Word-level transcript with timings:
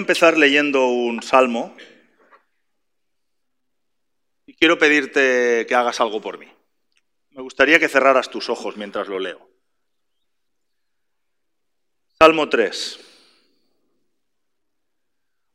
empezar 0.00 0.36
leyendo 0.36 0.86
un 0.88 1.22
salmo 1.22 1.76
y 4.46 4.54
quiero 4.54 4.78
pedirte 4.78 5.64
que 5.68 5.74
hagas 5.74 6.00
algo 6.00 6.20
por 6.20 6.38
mí. 6.38 6.48
Me 7.30 7.42
gustaría 7.42 7.78
que 7.78 7.88
cerraras 7.88 8.30
tus 8.30 8.48
ojos 8.50 8.76
mientras 8.76 9.06
lo 9.08 9.18
leo. 9.18 9.48
Salmo 12.18 12.48
3. 12.48 13.00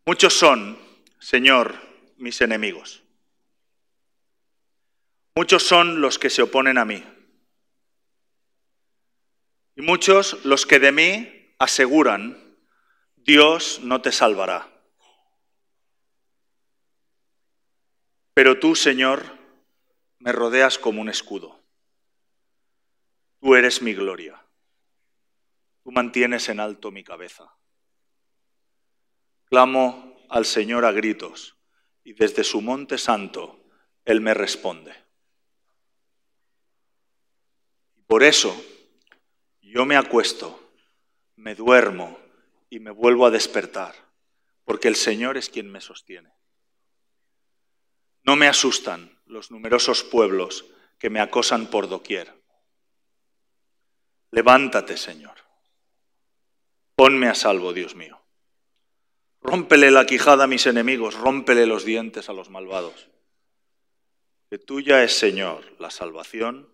Muchos 0.05 0.34
son, 0.34 0.80
Señor, 1.20 1.75
mis 2.18 2.39
enemigos. 2.41 3.04
Muchos 5.36 5.64
son 5.64 6.00
los 6.00 6.18
que 6.18 6.30
se 6.30 6.41
oponen 6.41 6.77
a 6.77 6.86
mí. 6.86 7.04
Y 9.75 9.82
muchos 9.82 10.46
los 10.46 10.66
que 10.66 10.80
de 10.80 10.91
mí 10.91 11.54
aseguran, 11.59 12.45
Dios 13.26 13.80
no 13.82 14.04
te 14.04 14.12
salvará. 14.12 14.72
Pero 18.36 18.59
tú, 18.59 18.76
Señor, 18.76 19.23
me 20.20 20.32
rodeas 20.32 20.77
como 20.77 21.02
un 21.02 21.09
escudo. 21.09 21.59
Tú 23.40 23.55
eres 23.55 23.82
mi 23.82 23.96
gloria. 23.96 24.40
Tú 25.84 25.91
mantienes 25.91 26.49
en 26.49 26.59
alto 26.59 26.91
mi 26.91 27.04
cabeza. 27.04 27.52
Clamo 29.46 30.20
al 30.30 30.46
Señor 30.46 30.85
a 30.85 30.91
gritos 30.91 31.57
y 32.04 32.13
desde 32.13 32.44
su 32.44 32.62
monte 32.62 32.99
santo 32.99 33.60
Él 34.04 34.21
me 34.21 34.35
responde. 34.35 34.94
Por 38.05 38.21
eso 38.21 38.55
yo 39.63 39.84
me 39.84 39.98
acuesto, 39.98 40.71
me 41.38 41.55
duermo 41.55 42.24
y 42.75 42.79
me 42.81 42.91
vuelvo 42.91 43.25
a 43.25 43.31
despertar, 43.31 43.95
porque 44.65 44.89
el 44.89 44.97
Señor 44.97 45.38
es 45.38 45.49
quien 45.49 45.71
me 45.71 45.79
sostiene. 45.79 46.34
No 48.23 48.35
me 48.35 48.49
asustan 48.49 49.17
los 49.26 49.49
numerosos 49.49 50.04
pueblos 50.04 50.65
que 50.99 51.09
me 51.09 51.21
acosan 51.21 51.67
por 51.67 51.87
doquier. 51.87 52.34
Levántate, 54.32 54.98
Señor. 54.98 55.37
Ponme 56.98 57.29
a 57.29 57.34
salvo, 57.34 57.71
Dios 57.71 57.95
mío. 57.95 58.21
Rómpele 59.39 59.89
la 59.89 60.05
quijada 60.05 60.43
a 60.43 60.48
mis 60.48 60.67
enemigos, 60.67 61.15
rómpele 61.15 61.65
los 61.67 61.85
dientes 61.85 62.27
a 62.27 62.34
los 62.34 62.49
malvados. 62.49 63.10
Que 64.50 64.57
tuya 64.57 65.01
es, 65.01 65.17
Señor, 65.17 65.63
la 65.79 65.91
salvación 65.91 66.69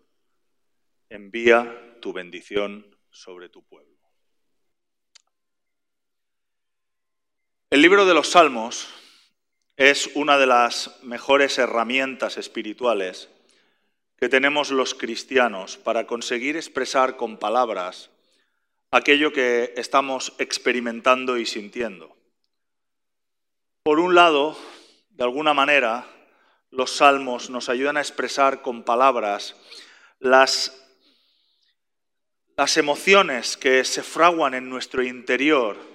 envía 1.10 2.00
tu 2.02 2.12
bendición 2.12 2.98
sobre 3.12 3.50
tu 3.50 3.64
pueblo. 3.64 3.91
El 7.72 7.82
libro 7.82 8.06
de 8.06 8.14
los 8.14 8.32
Salmos 8.32 8.90
es 9.78 10.10
una 10.16 10.38
de 10.38 10.46
las 10.46 11.02
mejores 11.04 11.58
herramientas 11.58 12.36
espirituales 12.36 13.30
que 14.18 14.28
tenemos 14.28 14.72
los 14.72 14.94
cristianos 14.94 15.78
para 15.78 16.06
conseguir 16.06 16.58
expresar 16.58 17.16
con 17.16 17.38
palabras 17.38 18.10
aquello 18.92 19.32
que 19.32 19.74
estamos 19.78 20.34
experimentando 20.38 21.38
y 21.38 21.46
sintiendo. 21.46 22.14
Por 23.84 24.02
un 24.02 24.16
lado, 24.16 24.58
de 25.12 25.24
alguna 25.24 25.54
manera, 25.54 26.06
los 26.72 26.92
salmos 26.92 27.50
nos 27.50 27.70
ayudan 27.70 27.96
a 27.96 28.02
expresar 28.02 28.62
con 28.62 28.84
palabras 28.84 29.56
las 30.20 30.78
las 32.58 32.76
emociones 32.76 33.56
que 33.56 33.86
se 33.86 34.04
fraguan 34.04 34.56
en 34.56 34.70
nuestro 34.70 35.04
interior 35.04 35.91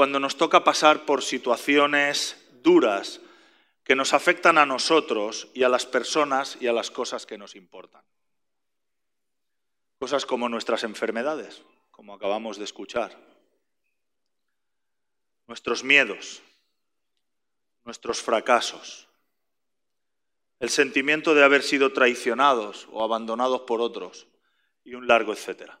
cuando 0.00 0.18
nos 0.18 0.38
toca 0.38 0.64
pasar 0.64 1.04
por 1.04 1.22
situaciones 1.22 2.42
duras 2.62 3.20
que 3.84 3.94
nos 3.94 4.14
afectan 4.14 4.56
a 4.56 4.64
nosotros 4.64 5.48
y 5.52 5.62
a 5.62 5.68
las 5.68 5.84
personas 5.84 6.56
y 6.58 6.68
a 6.68 6.72
las 6.72 6.90
cosas 6.90 7.26
que 7.26 7.36
nos 7.36 7.54
importan. 7.54 8.02
Cosas 9.98 10.24
como 10.24 10.48
nuestras 10.48 10.84
enfermedades, 10.84 11.60
como 11.90 12.14
acabamos 12.14 12.56
de 12.56 12.64
escuchar, 12.64 13.14
nuestros 15.46 15.84
miedos, 15.84 16.40
nuestros 17.84 18.22
fracasos, 18.22 19.06
el 20.60 20.70
sentimiento 20.70 21.34
de 21.34 21.44
haber 21.44 21.62
sido 21.62 21.92
traicionados 21.92 22.88
o 22.90 23.04
abandonados 23.04 23.60
por 23.66 23.82
otros, 23.82 24.28
y 24.82 24.94
un 24.94 25.06
largo 25.06 25.34
etcétera. 25.34 25.79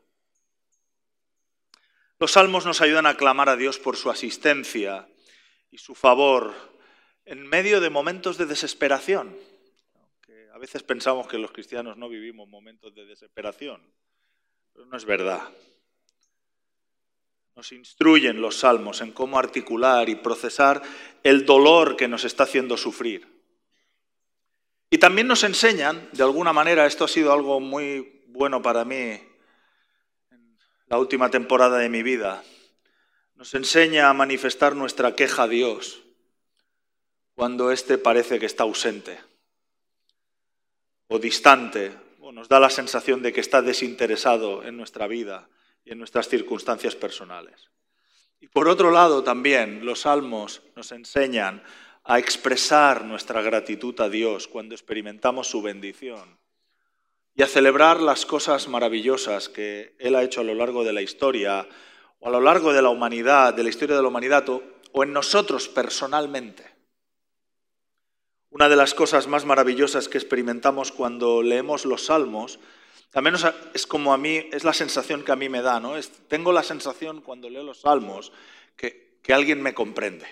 Los 2.20 2.32
salmos 2.32 2.66
nos 2.66 2.82
ayudan 2.82 3.06
a 3.06 3.16
clamar 3.16 3.48
a 3.48 3.56
Dios 3.56 3.78
por 3.78 3.96
su 3.96 4.10
asistencia 4.10 5.08
y 5.70 5.78
su 5.78 5.94
favor 5.94 6.52
en 7.24 7.46
medio 7.46 7.80
de 7.80 7.88
momentos 7.88 8.36
de 8.36 8.44
desesperación. 8.44 9.34
a 10.52 10.58
veces 10.58 10.82
pensamos 10.82 11.26
que 11.26 11.38
los 11.38 11.50
cristianos 11.50 11.96
no 11.96 12.10
vivimos 12.10 12.46
momentos 12.46 12.94
de 12.94 13.06
desesperación, 13.06 13.80
pero 14.74 14.84
no 14.84 14.98
es 14.98 15.06
verdad. 15.06 15.48
Nos 17.56 17.72
instruyen 17.72 18.42
los 18.42 18.56
salmos 18.56 19.00
en 19.00 19.12
cómo 19.12 19.38
articular 19.38 20.10
y 20.10 20.16
procesar 20.16 20.82
el 21.22 21.46
dolor 21.46 21.96
que 21.96 22.06
nos 22.06 22.26
está 22.26 22.44
haciendo 22.44 22.76
sufrir. 22.76 23.26
Y 24.90 24.98
también 24.98 25.26
nos 25.26 25.42
enseñan, 25.42 26.10
de 26.12 26.22
alguna 26.22 26.52
manera, 26.52 26.84
esto 26.84 27.06
ha 27.06 27.08
sido 27.08 27.32
algo 27.32 27.60
muy 27.60 28.24
bueno 28.26 28.60
para 28.60 28.84
mí 28.84 29.29
la 30.90 30.98
última 30.98 31.30
temporada 31.30 31.78
de 31.78 31.88
mi 31.88 32.02
vida. 32.02 32.42
Nos 33.36 33.54
enseña 33.54 34.10
a 34.10 34.12
manifestar 34.12 34.74
nuestra 34.74 35.14
queja 35.14 35.44
a 35.44 35.48
Dios 35.48 36.02
cuando 37.34 37.70
éste 37.70 37.96
parece 37.96 38.40
que 38.40 38.46
está 38.46 38.64
ausente 38.64 39.18
o 41.06 41.18
distante, 41.18 41.94
o 42.20 42.30
nos 42.30 42.48
da 42.48 42.60
la 42.60 42.70
sensación 42.70 43.22
de 43.22 43.32
que 43.32 43.40
está 43.40 43.62
desinteresado 43.62 44.62
en 44.62 44.76
nuestra 44.76 45.06
vida 45.06 45.48
y 45.84 45.90
en 45.92 45.98
nuestras 45.98 46.28
circunstancias 46.28 46.94
personales. 46.94 47.70
Y 48.38 48.48
por 48.48 48.68
otro 48.68 48.90
lado 48.90 49.24
también 49.24 49.84
los 49.86 50.00
salmos 50.00 50.62
nos 50.76 50.92
enseñan 50.92 51.62
a 52.04 52.18
expresar 52.18 53.04
nuestra 53.04 53.42
gratitud 53.42 53.98
a 54.00 54.08
Dios 54.08 54.48
cuando 54.48 54.74
experimentamos 54.74 55.48
su 55.48 55.62
bendición 55.62 56.38
y 57.40 57.42
a 57.42 57.46
celebrar 57.46 58.02
las 58.02 58.26
cosas 58.26 58.68
maravillosas 58.68 59.48
que 59.48 59.94
Él 59.98 60.14
ha 60.14 60.22
hecho 60.22 60.42
a 60.42 60.44
lo 60.44 60.54
largo 60.54 60.84
de 60.84 60.92
la 60.92 61.00
historia 61.00 61.66
o 62.18 62.28
a 62.28 62.30
lo 62.30 62.38
largo 62.38 62.74
de 62.74 62.82
la 62.82 62.90
humanidad, 62.90 63.54
de 63.54 63.62
la 63.62 63.70
historia 63.70 63.96
de 63.96 64.02
la 64.02 64.08
humanidad 64.08 64.46
o, 64.46 65.02
en 65.02 65.14
nosotros 65.14 65.66
personalmente. 65.66 66.66
Una 68.50 68.68
de 68.68 68.76
las 68.76 68.92
cosas 68.92 69.26
más 69.26 69.46
maravillosas 69.46 70.10
que 70.10 70.18
experimentamos 70.18 70.92
cuando 70.92 71.42
leemos 71.42 71.86
los 71.86 72.04
salmos, 72.04 72.58
al 73.14 73.22
menos 73.22 73.46
es 73.72 73.86
como 73.86 74.12
a 74.12 74.18
mí, 74.18 74.46
es 74.52 74.62
la 74.62 74.74
sensación 74.74 75.24
que 75.24 75.32
a 75.32 75.36
mí 75.36 75.48
me 75.48 75.62
da, 75.62 75.80
¿no? 75.80 75.94
tengo 76.28 76.52
la 76.52 76.62
sensación 76.62 77.22
cuando 77.22 77.48
leo 77.48 77.62
los 77.62 77.80
salmos 77.80 78.32
que, 78.76 79.18
que 79.22 79.32
alguien 79.32 79.62
me 79.62 79.72
comprende, 79.72 80.26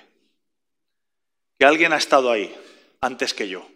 que 1.58 1.64
alguien 1.64 1.94
ha 1.94 1.96
estado 1.96 2.30
ahí 2.30 2.54
antes 3.00 3.32
que 3.32 3.48
yo 3.48 3.66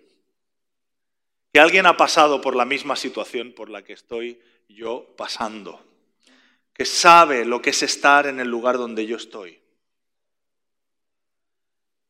que 1.52 1.60
alguien 1.60 1.84
ha 1.86 1.96
pasado 1.96 2.40
por 2.40 2.56
la 2.56 2.64
misma 2.64 2.96
situación 2.96 3.52
por 3.52 3.68
la 3.68 3.82
que 3.82 3.92
estoy 3.92 4.40
yo 4.68 5.14
pasando, 5.16 5.84
que 6.72 6.86
sabe 6.86 7.44
lo 7.44 7.60
que 7.60 7.70
es 7.70 7.82
estar 7.82 8.26
en 8.26 8.40
el 8.40 8.48
lugar 8.48 8.78
donde 8.78 9.06
yo 9.06 9.16
estoy. 9.16 9.60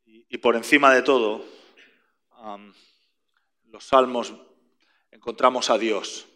Y, 0.07 0.39
por 0.39 0.57
encima 0.57 0.95
de 0.95 1.03
todo, 1.03 1.45
los 3.65 3.85
salmos 3.85 4.33
encontramos 5.11 5.71
a 5.71 5.77
Dios, 5.77 6.27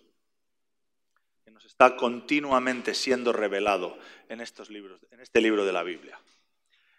que 1.44 1.50
nos 1.50 1.64
está 1.64 1.96
continuamente 1.96 2.92
siendo 2.92 3.32
revelado 3.32 3.96
en, 4.28 4.40
estos 4.40 4.68
libros, 4.68 5.00
en 5.12 5.20
este 5.20 5.40
libro 5.40 5.64
de 5.64 5.72
la 5.72 5.82
Biblia. 5.82 6.20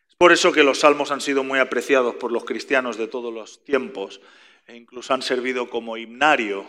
Es 0.09 0.15
por 0.15 0.31
eso 0.31 0.51
que 0.51 0.63
los 0.63 0.79
salmos 0.79 1.11
han 1.11 1.21
sido 1.21 1.43
muy 1.43 1.59
apreciados 1.59 2.15
por 2.15 2.31
los 2.31 2.45
cristianos 2.45 2.97
de 2.97 3.07
todos 3.07 3.33
los 3.33 3.63
tiempos 3.63 4.21
e 4.67 4.75
incluso 4.75 5.13
han 5.13 5.21
servido 5.21 5.69
como 5.69 5.97
himnario 5.97 6.67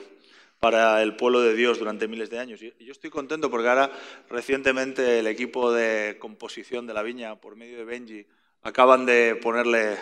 para 0.61 1.03
el 1.03 1.17
pueblo 1.17 1.41
de 1.41 1.55
Dios 1.55 1.79
durante 1.79 2.09
miles 2.09 2.31
de 2.31 2.39
años. 2.39 2.63
Y 2.63 2.73
yo 2.79 2.93
estoy 2.93 3.11
contento 3.11 3.51
porque 3.51 3.69
ahora 3.69 3.91
recientemente 4.29 5.19
el 5.19 5.27
equipo 5.27 5.73
de 5.73 6.17
composición 6.19 6.87
de 6.87 6.95
la 6.95 7.03
viña, 7.03 7.37
por 7.41 7.57
medio 7.57 7.79
de 7.79 7.85
Benji, 7.85 8.27
acaban 8.63 9.05
de 9.05 9.37
ponerle, 9.37 9.97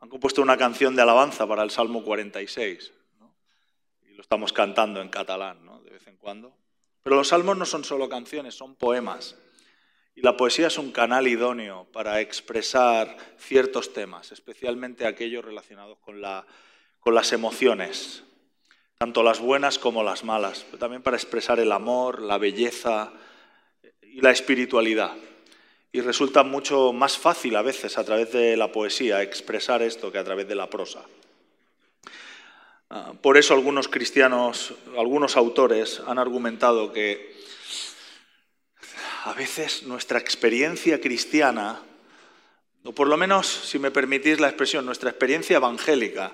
han 0.00 0.08
compuesto 0.08 0.42
una 0.42 0.56
canción 0.56 0.94
de 0.96 1.02
alabanza 1.02 1.46
para 1.46 1.62
el 1.62 1.70
Salmo 1.70 2.04
46. 2.04 2.92
Y 4.08 4.14
lo 4.14 4.22
estamos 4.22 4.52
cantando 4.52 5.00
en 5.00 5.08
catalán 5.08 5.64
¿no? 5.64 5.80
de 5.80 5.90
vez 5.90 6.06
en 6.06 6.16
cuando. 6.16 6.54
Pero 7.02 7.16
los 7.16 7.28
salmos 7.28 7.56
no 7.56 7.64
son 7.64 7.84
solo 7.84 8.08
canciones, 8.08 8.54
son 8.54 8.74
poemas. 8.74 9.36
Y 10.14 10.22
la 10.22 10.36
poesía 10.36 10.66
es 10.66 10.76
un 10.76 10.92
canal 10.92 11.26
idóneo 11.26 11.86
para 11.92 12.20
expresar 12.20 13.16
ciertos 13.38 13.94
temas, 13.94 14.32
especialmente 14.32 15.06
aquellos 15.06 15.42
relacionados 15.42 15.98
con 15.98 16.20
la 16.20 16.46
con 17.00 17.14
las 17.14 17.32
emociones, 17.32 18.22
tanto 18.98 19.22
las 19.22 19.40
buenas 19.40 19.78
como 19.78 20.02
las 20.02 20.24
malas, 20.24 20.66
también 20.78 21.02
para 21.02 21.16
expresar 21.16 21.58
el 21.58 21.72
amor, 21.72 22.20
la 22.20 22.38
belleza 22.38 23.12
y 24.02 24.20
la 24.20 24.30
espiritualidad. 24.30 25.16
y 25.92 26.02
resulta 26.02 26.44
mucho 26.44 26.92
más 26.92 27.18
fácil 27.18 27.56
a 27.56 27.62
veces 27.62 27.98
a 27.98 28.04
través 28.04 28.30
de 28.30 28.56
la 28.56 28.70
poesía 28.70 29.22
expresar 29.22 29.82
esto 29.82 30.12
que 30.12 30.18
a 30.18 30.24
través 30.24 30.46
de 30.46 30.54
la 30.54 30.70
prosa. 30.70 31.04
Ah, 32.90 33.12
por 33.20 33.36
eso 33.36 33.54
algunos 33.54 33.88
cristianos, 33.88 34.74
algunos 34.96 35.36
autores 35.36 36.00
han 36.06 36.18
argumentado 36.18 36.92
que 36.92 37.34
a 39.24 39.32
veces 39.34 39.82
nuestra 39.84 40.18
experiencia 40.18 41.00
cristiana, 41.00 41.82
o 42.84 42.92
por 42.92 43.08
lo 43.08 43.16
menos, 43.16 43.46
si 43.46 43.78
me 43.78 43.90
permitís 43.90 44.40
la 44.40 44.48
expresión, 44.48 44.86
nuestra 44.86 45.10
experiencia 45.10 45.56
evangélica, 45.56 46.32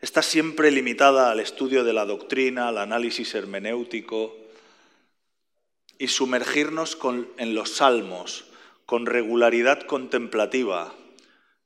está 0.00 0.22
siempre 0.22 0.70
limitada 0.70 1.30
al 1.30 1.40
estudio 1.40 1.84
de 1.84 1.92
la 1.92 2.04
doctrina, 2.04 2.68
al 2.68 2.78
análisis 2.78 3.34
hermenéutico 3.34 4.36
y 5.98 6.08
sumergirnos 6.08 6.98
en 7.36 7.54
los 7.54 7.70
salmos 7.70 8.44
con 8.86 9.06
regularidad 9.06 9.82
contemplativa, 9.82 10.94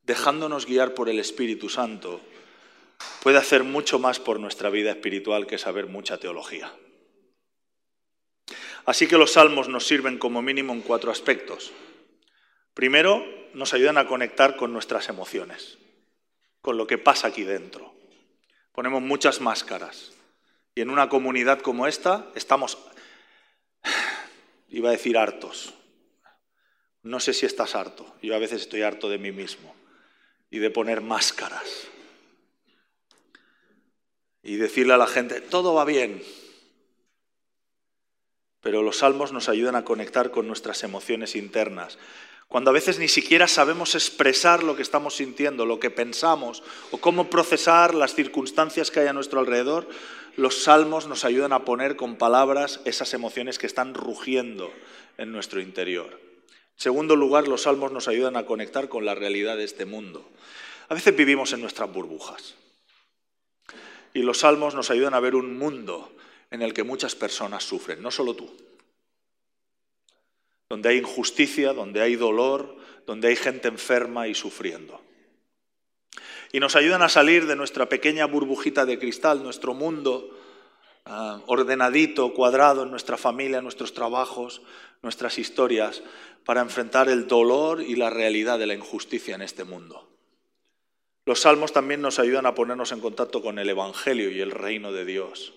dejándonos 0.04 0.66
guiar 0.66 0.94
por 0.94 1.08
el 1.08 1.18
Espíritu 1.18 1.68
Santo, 1.68 2.20
puede 3.22 3.38
hacer 3.38 3.62
mucho 3.62 3.98
más 3.98 4.18
por 4.18 4.40
nuestra 4.40 4.70
vida 4.70 4.90
espiritual 4.90 5.46
que 5.46 5.58
saber 5.58 5.86
mucha 5.86 6.18
teología. 6.18 6.72
Así 8.84 9.06
que 9.06 9.18
los 9.18 9.34
salmos 9.34 9.68
nos 9.68 9.86
sirven 9.86 10.18
como 10.18 10.42
mínimo 10.42 10.72
en 10.72 10.80
cuatro 10.80 11.12
aspectos. 11.12 11.72
Primero, 12.74 13.24
nos 13.54 13.74
ayudan 13.74 13.98
a 13.98 14.06
conectar 14.06 14.56
con 14.56 14.72
nuestras 14.72 15.08
emociones, 15.08 15.78
con 16.60 16.76
lo 16.76 16.86
que 16.86 16.98
pasa 16.98 17.28
aquí 17.28 17.44
dentro. 17.44 17.91
Ponemos 18.72 19.02
muchas 19.02 19.40
máscaras 19.40 20.12
y 20.74 20.80
en 20.80 20.90
una 20.90 21.08
comunidad 21.08 21.60
como 21.60 21.86
esta 21.86 22.26
estamos, 22.34 22.78
iba 24.68 24.88
a 24.88 24.92
decir 24.92 25.18
hartos, 25.18 25.74
no 27.02 27.18
sé 27.18 27.34
si 27.34 27.46
estás 27.46 27.74
harto. 27.74 28.14
Yo 28.22 28.34
a 28.34 28.38
veces 28.38 28.62
estoy 28.62 28.82
harto 28.82 29.08
de 29.08 29.18
mí 29.18 29.32
mismo 29.32 29.74
y 30.50 30.58
de 30.58 30.70
poner 30.70 31.00
máscaras. 31.00 31.88
Y 34.42 34.56
decirle 34.56 34.94
a 34.94 34.98
la 34.98 35.06
gente, 35.06 35.40
todo 35.40 35.74
va 35.74 35.84
bien. 35.84 36.22
Pero 38.60 38.82
los 38.82 38.98
salmos 38.98 39.32
nos 39.32 39.48
ayudan 39.48 39.74
a 39.74 39.84
conectar 39.84 40.30
con 40.30 40.46
nuestras 40.46 40.84
emociones 40.84 41.34
internas. 41.34 41.98
Cuando 42.52 42.68
a 42.68 42.74
veces 42.74 42.98
ni 42.98 43.08
siquiera 43.08 43.48
sabemos 43.48 43.94
expresar 43.94 44.62
lo 44.62 44.76
que 44.76 44.82
estamos 44.82 45.16
sintiendo, 45.16 45.64
lo 45.64 45.80
que 45.80 45.88
pensamos 45.88 46.62
o 46.90 46.98
cómo 46.98 47.30
procesar 47.30 47.94
las 47.94 48.14
circunstancias 48.14 48.90
que 48.90 49.00
hay 49.00 49.06
a 49.06 49.14
nuestro 49.14 49.40
alrededor, 49.40 49.88
los 50.36 50.64
salmos 50.64 51.06
nos 51.06 51.24
ayudan 51.24 51.54
a 51.54 51.64
poner 51.64 51.96
con 51.96 52.16
palabras 52.16 52.80
esas 52.84 53.14
emociones 53.14 53.58
que 53.58 53.66
están 53.66 53.94
rugiendo 53.94 54.70
en 55.16 55.32
nuestro 55.32 55.62
interior. 55.62 56.20
En 56.42 56.50
segundo 56.76 57.16
lugar, 57.16 57.48
los 57.48 57.62
salmos 57.62 57.90
nos 57.90 58.06
ayudan 58.06 58.36
a 58.36 58.44
conectar 58.44 58.90
con 58.90 59.06
la 59.06 59.14
realidad 59.14 59.56
de 59.56 59.64
este 59.64 59.86
mundo. 59.86 60.28
A 60.90 60.94
veces 60.94 61.16
vivimos 61.16 61.54
en 61.54 61.62
nuestras 61.62 61.90
burbujas. 61.90 62.54
Y 64.12 64.24
los 64.24 64.40
salmos 64.40 64.74
nos 64.74 64.90
ayudan 64.90 65.14
a 65.14 65.20
ver 65.20 65.36
un 65.36 65.56
mundo 65.56 66.12
en 66.50 66.60
el 66.60 66.74
que 66.74 66.82
muchas 66.82 67.14
personas 67.14 67.64
sufren, 67.64 68.02
no 68.02 68.10
solo 68.10 68.36
tú. 68.36 68.54
Donde 70.72 70.88
hay 70.88 70.96
injusticia, 70.96 71.74
donde 71.74 72.00
hay 72.00 72.16
dolor, 72.16 72.74
donde 73.06 73.28
hay 73.28 73.36
gente 73.36 73.68
enferma 73.68 74.26
y 74.26 74.34
sufriendo. 74.34 75.02
Y 76.50 76.60
nos 76.60 76.76
ayudan 76.76 77.02
a 77.02 77.10
salir 77.10 77.46
de 77.46 77.56
nuestra 77.56 77.90
pequeña 77.90 78.24
burbujita 78.24 78.86
de 78.86 78.98
cristal, 78.98 79.42
nuestro 79.42 79.74
mundo 79.74 80.34
ah, 81.04 81.42
ordenadito, 81.44 82.32
cuadrado 82.32 82.84
en 82.84 82.90
nuestra 82.90 83.18
familia, 83.18 83.60
nuestros 83.60 83.92
trabajos, 83.92 84.62
nuestras 85.02 85.38
historias, 85.38 86.02
para 86.42 86.62
enfrentar 86.62 87.10
el 87.10 87.26
dolor 87.26 87.82
y 87.82 87.94
la 87.94 88.08
realidad 88.08 88.58
de 88.58 88.64
la 88.64 88.72
injusticia 88.72 89.34
en 89.34 89.42
este 89.42 89.64
mundo. 89.64 90.08
Los 91.26 91.40
salmos 91.40 91.74
también 91.74 92.00
nos 92.00 92.18
ayudan 92.18 92.46
a 92.46 92.54
ponernos 92.54 92.92
en 92.92 93.00
contacto 93.00 93.42
con 93.42 93.58
el 93.58 93.68
Evangelio 93.68 94.30
y 94.30 94.40
el 94.40 94.52
reino 94.52 94.90
de 94.90 95.04
Dios. 95.04 95.52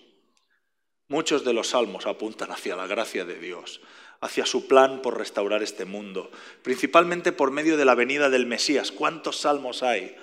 Muchos 1.08 1.42
de 1.42 1.54
los 1.54 1.68
salmos 1.68 2.04
apuntan 2.04 2.50
hacia 2.50 2.76
la 2.76 2.86
gracia 2.86 3.24
de 3.24 3.38
Dios, 3.38 3.80
hacia 4.20 4.46
su 4.46 4.66
plan 4.66 5.02
por 5.02 5.18
restaurar 5.18 5.62
este 5.62 5.84
mundo, 5.84 6.30
principalmente 6.62 7.32
por 7.32 7.50
medio 7.50 7.76
de 7.76 7.84
la 7.84 7.94
venida 7.94 8.30
del 8.30 8.46
Mesías. 8.46 8.92
¿Cuántos 8.92 9.38
salmos 9.38 9.82
hay 9.82 10.16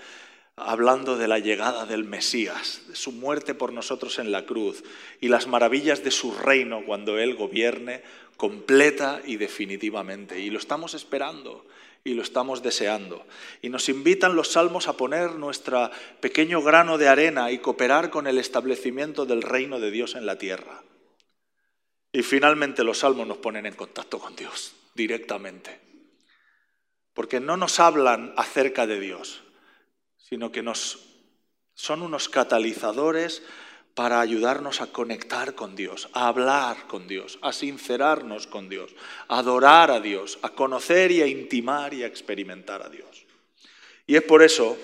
hablando 0.55 1.17
de 1.17 1.27
la 1.27 1.39
llegada 1.39 1.85
del 1.85 2.03
Mesías, 2.03 2.81
de 2.87 2.95
su 2.95 3.11
muerte 3.11 3.55
por 3.55 3.73
nosotros 3.73 4.19
en 4.19 4.31
la 4.31 4.45
cruz 4.45 4.83
y 5.19 5.27
las 5.27 5.47
maravillas 5.47 6.03
de 6.03 6.11
su 6.11 6.31
reino 6.31 6.83
cuando 6.85 7.17
Él 7.17 7.35
gobierne 7.35 8.03
completa 8.37 9.21
y 9.25 9.37
definitivamente. 9.37 10.39
Y 10.39 10.49
lo 10.49 10.59
estamos 10.59 10.93
esperando 10.93 11.65
y 12.03 12.13
lo 12.13 12.21
estamos 12.21 12.61
deseando. 12.61 13.25
Y 13.61 13.69
nos 13.69 13.89
invitan 13.89 14.35
los 14.35 14.49
salmos 14.49 14.87
a 14.87 14.97
poner 14.97 15.35
nuestro 15.35 15.89
pequeño 16.19 16.61
grano 16.61 16.97
de 16.97 17.07
arena 17.07 17.51
y 17.51 17.59
cooperar 17.59 18.09
con 18.09 18.27
el 18.27 18.37
establecimiento 18.37 19.25
del 19.25 19.41
reino 19.41 19.79
de 19.79 19.91
Dios 19.91 20.15
en 20.15 20.25
la 20.25 20.37
tierra. 20.37 20.83
Y 22.13 22.21
finalmente 22.21 22.83
los 22.83 22.99
salmos 22.99 23.27
nos 23.27 23.39
ponen 23.39 23.65
en 23.65 23.73
contacto 23.73 24.19
con 24.19 24.35
Dios 24.35 24.75
directamente. 24.93 25.81
Porque 27.13 27.39
no 27.39 27.57
nos 27.57 27.79
hablan 27.79 28.33
acerca 28.37 28.85
de 28.85 28.99
Dios, 28.99 29.41
sino 30.17 30.51
que 30.51 30.61
nos, 30.61 30.99
son 31.73 32.03
unos 32.03 32.29
catalizadores 32.29 33.41
para 33.95 34.21
ayudarnos 34.21 34.81
a 34.81 34.87
conectar 34.87 35.55
con 35.55 35.75
Dios, 35.75 36.07
a 36.13 36.27
hablar 36.27 36.87
con 36.87 37.07
Dios, 37.07 37.39
a 37.41 37.51
sincerarnos 37.51 38.45
con 38.47 38.69
Dios, 38.69 38.95
a 39.27 39.39
adorar 39.39 39.89
a 39.89 39.99
Dios, 39.99 40.37
a 40.43 40.49
conocer 40.49 41.11
y 41.11 41.21
a 41.21 41.27
intimar 41.27 41.93
y 41.95 42.03
a 42.03 42.07
experimentar 42.07 42.83
a 42.83 42.89
Dios. 42.89 43.25
Y 44.05 44.15
es 44.15 44.23
por 44.23 44.43
eso 44.43 44.77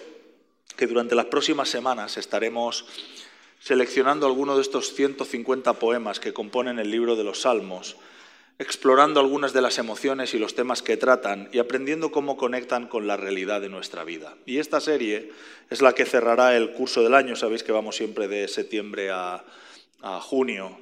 que 0.75 0.87
durante 0.87 1.15
las 1.15 1.25
próximas 1.25 1.69
semanas 1.69 2.17
estaremos 2.17 2.85
seleccionando 3.59 4.25
algunos 4.25 4.55
de 4.55 4.61
estos 4.61 4.93
150 4.93 5.73
poemas 5.73 6.19
que 6.19 6.33
componen 6.33 6.79
el 6.79 6.91
libro 6.91 7.15
de 7.15 7.23
los 7.23 7.41
Salmos 7.41 7.97
explorando 8.59 9.21
algunas 9.21 9.53
de 9.53 9.61
las 9.61 9.77
emociones 9.77 10.33
y 10.33 10.37
los 10.37 10.53
temas 10.53 10.81
que 10.81 10.97
tratan 10.97 11.47
y 11.53 11.59
aprendiendo 11.59 12.11
cómo 12.11 12.35
conectan 12.35 12.87
con 12.87 13.07
la 13.07 13.15
realidad 13.15 13.61
de 13.61 13.69
nuestra 13.69 14.03
vida. 14.03 14.35
Y 14.45 14.57
esta 14.57 14.81
serie 14.81 15.31
es 15.69 15.81
la 15.81 15.93
que 15.93 16.05
cerrará 16.05 16.57
el 16.57 16.73
curso 16.73 17.01
del 17.01 17.15
año, 17.15 17.37
sabéis 17.37 17.63
que 17.63 17.71
vamos 17.71 17.95
siempre 17.95 18.27
de 18.27 18.49
septiembre 18.49 19.11
a, 19.11 19.45
a 20.01 20.19
junio 20.19 20.77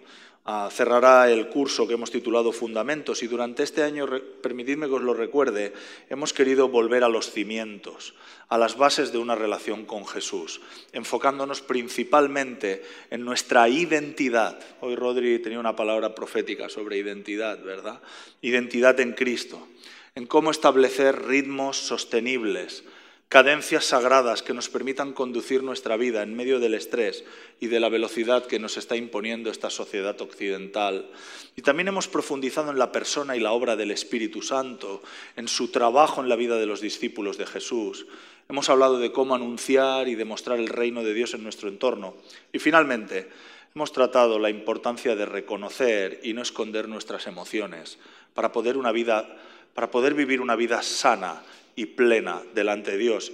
cerrará 0.72 1.30
el 1.30 1.50
curso 1.50 1.88
que 1.88 1.96
hemos 1.96 2.12
titulado 2.12 2.54
Fundamentos 2.54 3.22
y 3.22 3.28
durante 3.28 3.64
este 3.64 3.84
año, 3.84 4.08
permitidme 4.42 4.88
que 4.88 4.94
os 4.94 5.02
lo 5.02 5.14
recuerde, 5.14 5.74
hemos 6.10 6.32
querido 6.32 6.70
volver 6.70 7.04
a 7.04 7.10
los 7.10 7.32
cimientos, 7.32 8.14
a 8.48 8.58
las 8.58 8.78
bases 8.78 9.12
de 9.12 9.18
una 9.18 9.36
relación 9.36 9.86
con 9.86 10.08
Jesús, 10.08 10.62
enfocándonos 10.94 11.62
principalmente 11.62 12.82
en 13.10 13.26
nuestra 13.26 13.68
identidad. 13.68 14.58
Hoy 14.80 14.96
Rodri 14.96 15.40
tenía 15.40 15.60
una 15.60 15.76
palabra 15.76 16.16
profética 16.16 16.70
sobre 16.70 16.98
identidad, 16.98 17.62
¿verdad? 17.62 18.02
Identidad 18.42 19.00
en 19.02 19.14
Cristo, 19.14 19.68
en 20.16 20.28
cómo 20.28 20.52
establecer 20.52 21.26
ritmos 21.26 21.76
sostenibles, 21.76 22.86
cadencias 23.30 23.84
sagradas 23.84 24.42
que 24.42 24.54
nos 24.54 24.70
permitan 24.70 25.12
conducir 25.12 25.62
nuestra 25.62 25.98
vida 25.98 26.24
en 26.24 26.36
medio 26.36 26.60
del 26.60 26.74
estrés 26.74 27.26
y 27.60 27.68
de 27.68 27.82
la 27.82 27.90
velocidad 27.90 28.46
que 28.46 28.60
nos 28.60 28.78
está 28.78 28.96
imponiendo 28.96 29.50
esta 29.50 29.70
sociedad 29.70 30.20
occidental. 30.22 31.10
Y 31.56 31.62
también 31.62 31.90
hemos 31.90 32.08
profundizado 32.08 32.72
en 32.72 32.80
la 32.80 32.94
persona 32.94 33.36
y 33.36 33.42
la 33.42 33.52
obra 33.52 33.76
del 33.76 33.92
Espíritu 33.92 34.42
Santo, 34.42 35.02
en 35.36 35.50
su 35.50 35.72
trabajo 35.72 36.22
en 36.22 36.30
la 36.30 36.38
vida 36.38 36.56
de 36.56 36.68
los 36.68 36.80
discípulos 36.80 37.38
de 37.38 37.46
Jesús. 37.46 38.08
Hemos 38.48 38.70
hablado 38.70 38.98
de 38.98 39.12
cómo 39.12 39.36
anunciar 39.36 40.08
y 40.08 40.16
demostrar 40.16 40.58
el 40.58 40.70
reino 40.70 41.04
de 41.04 41.14
Dios 41.14 41.34
en 41.34 41.44
nuestro 41.44 41.68
entorno. 41.68 42.16
Y 42.54 42.60
finalmente, 42.60 43.28
hemos 43.76 43.92
tratado 43.92 44.40
la 44.40 44.50
importancia 44.50 45.18
de 45.18 45.26
reconocer 45.26 46.22
y 46.24 46.32
no 46.32 46.42
esconder 46.42 46.88
nuestras 46.88 47.28
emociones 47.28 47.98
para 48.34 48.54
poder, 48.54 48.78
una 48.78 48.94
vida, 48.94 49.28
para 49.74 49.92
poder 49.92 50.14
vivir 50.14 50.40
una 50.40 50.56
vida 50.56 50.82
sana 50.82 51.44
y 51.78 51.86
plena 51.86 52.42
delante 52.54 52.92
de 52.92 52.98
Dios. 52.98 53.32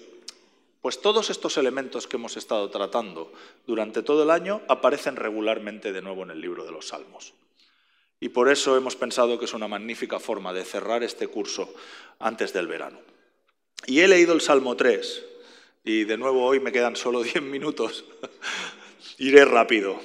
Pues 0.81 1.01
todos 1.01 1.29
estos 1.29 1.57
elementos 1.57 2.07
que 2.07 2.17
hemos 2.17 2.35
estado 2.35 2.69
tratando 2.69 3.31
durante 3.65 4.03
todo 4.03 4.23
el 4.23 4.29
año 4.29 4.61
aparecen 4.67 5.15
regularmente 5.15 5.93
de 5.93 6.01
nuevo 6.01 6.23
en 6.23 6.31
el 6.31 6.41
libro 6.41 6.65
de 6.65 6.71
los 6.71 6.89
Salmos. 6.89 7.33
Y 8.19 8.29
por 8.29 8.51
eso 8.51 8.75
hemos 8.75 8.97
pensado 8.97 9.39
que 9.39 9.45
es 9.45 9.53
una 9.53 9.69
magnífica 9.69 10.19
forma 10.19 10.51
de 10.51 10.65
cerrar 10.65 11.03
este 11.03 11.27
curso 11.27 11.73
antes 12.19 12.51
del 12.51 12.67
verano. 12.67 12.99
Y 13.87 14.01
he 14.01 14.07
leído 14.09 14.33
el 14.33 14.41
Salmo 14.41 14.75
3, 14.75 15.25
y 15.85 16.03
de 16.03 16.17
nuevo 16.17 16.45
hoy 16.45 16.59
me 16.59 16.73
quedan 16.73 16.97
solo 16.97 17.23
10 17.23 17.41
minutos. 17.43 18.03
Iré 19.19 19.45
rápido. 19.45 19.97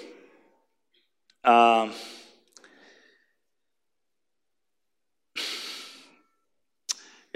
Ah, 1.42 1.88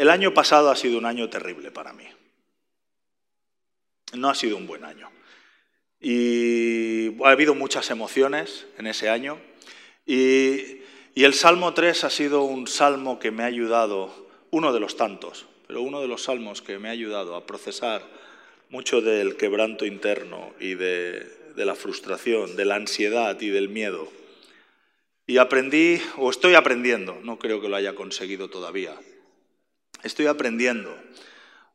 El 0.03 0.11
año 0.11 0.35
pasado 0.35 0.69
ha 0.69 0.75
sido 0.75 0.99
un 0.99 1.07
año 1.07 1.31
terrible 1.31 1.71
para 1.71 1.93
mí. 1.93 2.03
No 4.15 4.31
ha 4.31 4.35
sido 4.35 4.57
un 4.57 4.67
buen 4.67 4.83
año. 4.83 5.09
Y 6.01 7.23
ha 7.25 7.31
habido 7.31 7.55
muchas 7.55 7.89
emociones 7.89 8.67
en 8.79 8.89
ese 8.89 9.09
año. 9.09 9.39
Y, 10.05 10.81
el 11.15 11.35
Salmo 11.35 11.73
3 11.73 12.03
ha 12.03 12.11
sido 12.11 12.43
un 12.43 12.67
salmo 12.67 13.21
que 13.21 13.31
me 13.31 13.45
ha 13.45 13.47
ayudado 13.47 14.13
uno 14.51 14.73
de 14.73 14.81
los 14.81 14.97
tantos, 14.97 15.47
pero 15.69 15.83
uno 15.83 16.01
de 16.01 16.09
los 16.09 16.25
salmos 16.25 16.63
que 16.63 16.81
me 16.81 16.89
ha 16.89 16.93
ayudado 16.93 17.37
a 17.37 17.47
procesar 17.47 18.03
mucho 18.71 19.03
del 19.03 19.37
quebranto 19.37 19.87
interno 19.87 20.53
y 20.59 20.75
de 20.75 21.29
la 21.55 21.77
frustración, 21.77 22.57
de 22.57 22.65
la 22.65 22.75
ansiedad 22.75 23.41
y 23.41 23.51
del 23.51 23.69
miedo. 23.69 24.09
Y 25.29 25.39
aprendí, 25.39 26.03
o 26.17 26.29
estoy 26.29 26.57
aprendiendo, 26.57 27.21
no 27.23 27.39
creo 27.39 27.61
que 27.61 27.69
lo 27.69 27.77
haya 27.77 27.95
conseguido 27.95 28.51
todavía, 28.51 28.99
estoy 30.03 30.27
aprendiendo 30.27 30.97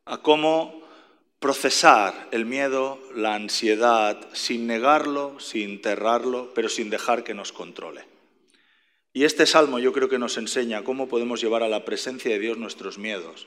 a 0.04 0.18
cómo 0.18 0.82
procesar 1.38 2.28
el 2.32 2.46
miedo, 2.46 2.98
la 3.14 3.34
ansiedad, 3.34 4.18
sin 4.32 4.66
negarlo, 4.66 5.38
sin 5.38 5.70
enterrarlo, 5.70 6.52
pero 6.54 6.68
sin 6.68 6.90
dejar 6.90 7.24
que 7.24 7.34
nos 7.34 7.52
controle. 7.52 8.04
Y 9.12 9.24
este 9.24 9.46
salmo 9.46 9.78
yo 9.78 9.92
creo 9.92 10.08
que 10.08 10.18
nos 10.18 10.36
enseña 10.36 10.84
cómo 10.84 11.08
podemos 11.08 11.40
llevar 11.40 11.62
a 11.62 11.68
la 11.68 11.84
presencia 11.84 12.30
de 12.30 12.38
Dios 12.38 12.58
nuestros 12.58 12.98
miedos 12.98 13.46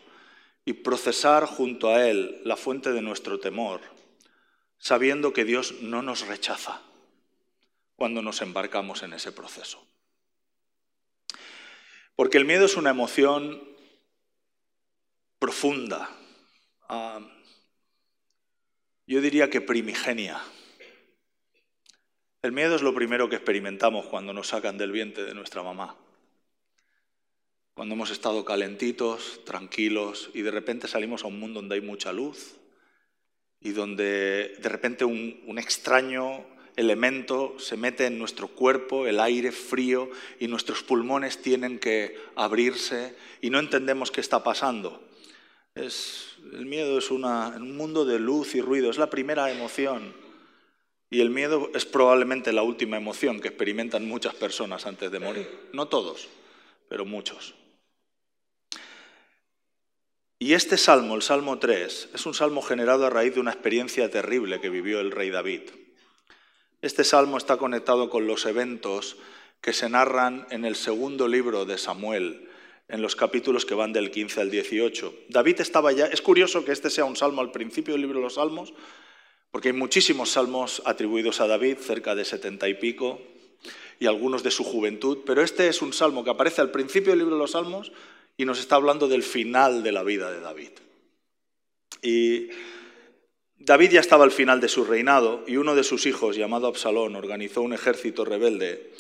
y 0.66 0.74
procesar 0.74 1.46
junto 1.46 1.90
a 1.90 2.08
Él 2.08 2.42
la 2.44 2.56
fuente 2.56 2.92
de 2.92 3.02
nuestro 3.02 3.40
temor, 3.40 3.82
sabiendo 4.78 5.34
que 5.34 5.46
Dios 5.46 5.76
no 5.82 6.02
nos 6.02 6.28
rechaza 6.28 6.82
cuando 7.96 8.22
nos 8.22 8.42
embarcamos 8.42 9.04
en 9.04 9.14
ese 9.14 9.32
proceso. 9.32 9.86
Porque 12.16 12.38
el 12.38 12.46
miedo 12.46 12.66
es 12.66 12.76
una 12.76 12.90
emoción 12.90 13.71
profunda, 15.42 16.08
ah, 16.88 17.20
yo 19.08 19.22
diría 19.22 19.50
que 19.50 19.60
primigenia. 19.60 20.40
El 22.44 22.52
miedo 22.52 22.76
es 22.76 22.84
lo 22.84 22.94
primero 22.94 23.28
que 23.28 23.38
experimentamos 23.38 24.06
cuando 24.06 24.34
nos 24.34 24.50
sacan 24.50 24.78
del 24.78 24.92
vientre 24.92 25.24
de 25.24 25.34
nuestra 25.34 25.64
mamá. 25.64 25.96
Cuando 27.74 27.96
hemos 27.96 28.12
estado 28.12 28.46
calentitos, 28.46 29.44
tranquilos, 29.44 30.30
y 30.36 30.44
de 30.44 30.52
repente 30.52 30.88
salimos 30.88 31.24
a 31.24 31.28
un 31.28 31.40
mundo 31.40 31.60
donde 31.60 31.74
hay 31.74 31.82
mucha 31.82 32.14
luz 32.14 32.58
y 33.60 33.72
donde 33.72 34.60
de 34.62 34.70
repente 34.70 35.06
un 35.06 35.58
extraño 35.58 36.46
elemento 36.76 37.58
se 37.58 37.78
mete 37.78 38.06
en 38.06 38.20
nuestro 38.20 38.48
cuerpo, 38.48 39.08
el 39.08 39.20
aire 39.20 39.52
frío, 39.52 40.12
y 40.40 40.48
nuestros 40.48 40.84
pulmones 40.84 41.42
tienen 41.42 41.80
que 41.80 42.16
abrirse 42.36 43.16
y 43.42 43.50
no 43.50 43.58
entendemos 43.58 44.12
qué 44.12 44.22
está 44.22 44.44
pasando. 44.44 45.11
Es, 45.76 46.36
el 46.54 46.66
miedo 46.66 46.98
es 46.98 47.12
un 47.12 47.78
mundo 47.78 48.06
de 48.06 48.20
luz 48.20 48.56
y 48.56 48.62
ruido, 48.62 48.90
es 48.90 48.98
la 48.98 49.10
primera 49.10 49.52
emoción. 49.52 50.14
Y 51.10 51.22
el 51.22 51.30
miedo 51.30 51.70
es 51.74 51.86
probablemente 51.86 52.54
la 52.54 52.64
última 52.64 52.98
emoción 52.98 53.40
que 53.40 53.50
experimentan 53.50 54.08
muchas 54.08 54.34
personas 54.34 54.86
antes 54.86 55.12
de 55.12 55.20
morir. 55.20 55.70
No 55.74 55.88
todos, 55.88 56.30
pero 56.88 57.06
muchos. 57.06 57.54
Y 60.40 60.54
este 60.54 60.78
salmo, 60.78 61.16
el 61.16 61.22
Salmo 61.22 61.60
3, 61.60 62.10
es 62.16 62.26
un 62.26 62.34
salmo 62.34 62.62
generado 62.62 63.06
a 63.06 63.10
raíz 63.10 63.36
de 63.36 63.42
una 63.42 63.52
experiencia 63.52 64.10
terrible 64.10 64.60
que 64.60 64.70
vivió 64.70 65.00
el 65.00 65.12
rey 65.12 65.30
David. 65.30 65.62
Este 66.82 67.04
salmo 67.04 67.38
está 67.38 67.58
conectado 67.58 68.10
con 68.10 68.26
los 68.26 68.48
eventos 68.48 69.18
que 69.62 69.72
se 69.72 69.88
narran 69.88 70.48
en 70.50 70.66
el 70.66 70.76
segundo 70.76 71.28
libro 71.28 71.66
de 71.66 71.78
Samuel, 71.78 72.50
en 72.92 73.02
los 73.02 73.16
capítulos 73.16 73.66
que 73.66 73.74
van 73.74 73.94
del 73.94 74.12
15 74.12 74.42
al 74.42 74.52
18. 74.52 75.14
David 75.30 75.62
estaba 75.62 75.94
ya, 75.94 76.08
es 76.08 76.22
curioso 76.22 76.66
que 76.66 76.74
este 76.74 76.90
sea 76.90 77.06
un 77.06 77.16
salmo 77.16 77.40
al 77.40 77.52
principio 77.52 77.94
del 77.94 78.02
libro 78.02 78.20
de 78.20 78.26
los 78.26 78.34
salmos, 78.36 78.74
porque 79.50 79.70
hay 79.70 79.74
muchísimos 79.74 80.32
salmos 80.32 80.82
atribuidos 80.86 81.40
a 81.40 81.48
David, 81.48 81.78
cerca 81.78 82.16
de 82.16 82.26
setenta 82.26 82.68
y 82.68 82.74
pico, 82.74 83.22
y 83.98 84.08
algunos 84.08 84.44
de 84.44 84.52
su 84.52 84.66
juventud, 84.66 85.20
pero 85.26 85.42
este 85.42 85.70
es 85.70 85.82
un 85.82 85.94
salmo 85.94 86.26
que 86.26 86.32
aparece 86.32 86.60
al 86.60 86.72
principio 86.72 87.12
del 87.12 87.20
libro 87.20 87.36
de 87.36 87.42
los 87.42 87.52
salmos 87.52 87.94
y 88.36 88.44
nos 88.44 88.60
está 88.60 88.76
hablando 88.76 89.08
del 89.08 89.24
final 89.24 89.84
de 89.84 89.92
la 89.94 90.04
vida 90.04 90.30
de 90.30 90.42
David. 90.42 90.72
Y 92.02 92.50
David 93.58 93.92
ya 93.92 94.00
estaba 94.02 94.26
al 94.26 94.32
final 94.32 94.60
de 94.60 94.68
su 94.68 94.84
reinado 94.84 95.46
y 95.48 95.56
uno 95.56 95.76
de 95.76 95.86
sus 95.86 96.06
hijos, 96.08 96.36
llamado 96.36 96.68
Absalón, 96.68 97.16
organizó 97.16 97.62
un 97.62 97.74
ejército 97.74 98.26
rebelde 98.26 98.92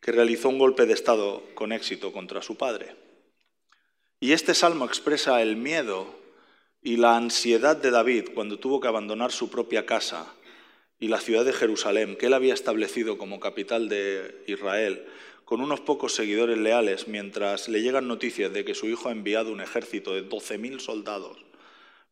que 0.00 0.12
realizó 0.12 0.48
un 0.48 0.58
golpe 0.58 0.86
de 0.86 0.92
Estado 0.92 1.42
con 1.54 1.72
éxito 1.72 2.12
contra 2.12 2.42
su 2.42 2.56
padre. 2.56 2.94
Y 4.22 4.34
este 4.34 4.54
salmo 4.54 4.84
expresa 4.84 5.42
el 5.42 5.56
miedo 5.56 6.06
y 6.80 6.96
la 6.96 7.16
ansiedad 7.16 7.76
de 7.76 7.90
David 7.90 8.28
cuando 8.36 8.56
tuvo 8.56 8.78
que 8.78 8.86
abandonar 8.86 9.32
su 9.32 9.50
propia 9.50 9.84
casa 9.84 10.32
y 11.00 11.08
la 11.08 11.18
ciudad 11.18 11.44
de 11.44 11.52
Jerusalén, 11.52 12.14
que 12.14 12.26
él 12.26 12.34
había 12.34 12.54
establecido 12.54 13.18
como 13.18 13.40
capital 13.40 13.88
de 13.88 14.44
Israel, 14.46 15.04
con 15.44 15.60
unos 15.60 15.80
pocos 15.80 16.14
seguidores 16.14 16.56
leales, 16.56 17.08
mientras 17.08 17.68
le 17.68 17.82
llegan 17.82 18.06
noticias 18.06 18.52
de 18.52 18.64
que 18.64 18.76
su 18.76 18.86
hijo 18.86 19.08
ha 19.08 19.10
enviado 19.12 19.50
un 19.50 19.60
ejército 19.60 20.14
de 20.14 20.24
12.000 20.24 20.78
soldados 20.78 21.38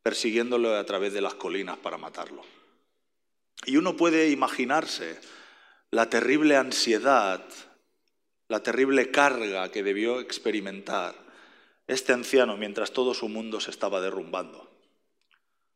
persiguiéndolo 0.02 0.74
a 0.74 0.84
través 0.84 1.12
de 1.12 1.20
las 1.20 1.34
colinas 1.34 1.78
para 1.78 1.96
matarlo. 1.96 2.42
Y 3.66 3.76
uno 3.76 3.96
puede 3.96 4.30
imaginarse 4.30 5.20
la 5.92 6.10
terrible 6.10 6.56
ansiedad, 6.56 7.44
la 8.48 8.64
terrible 8.64 9.12
carga 9.12 9.70
que 9.70 9.84
debió 9.84 10.18
experimentar 10.18 11.29
este 11.90 12.12
anciano 12.12 12.56
mientras 12.56 12.92
todo 12.92 13.14
su 13.14 13.28
mundo 13.28 13.60
se 13.60 13.70
estaba 13.70 14.00
derrumbando. 14.00 14.70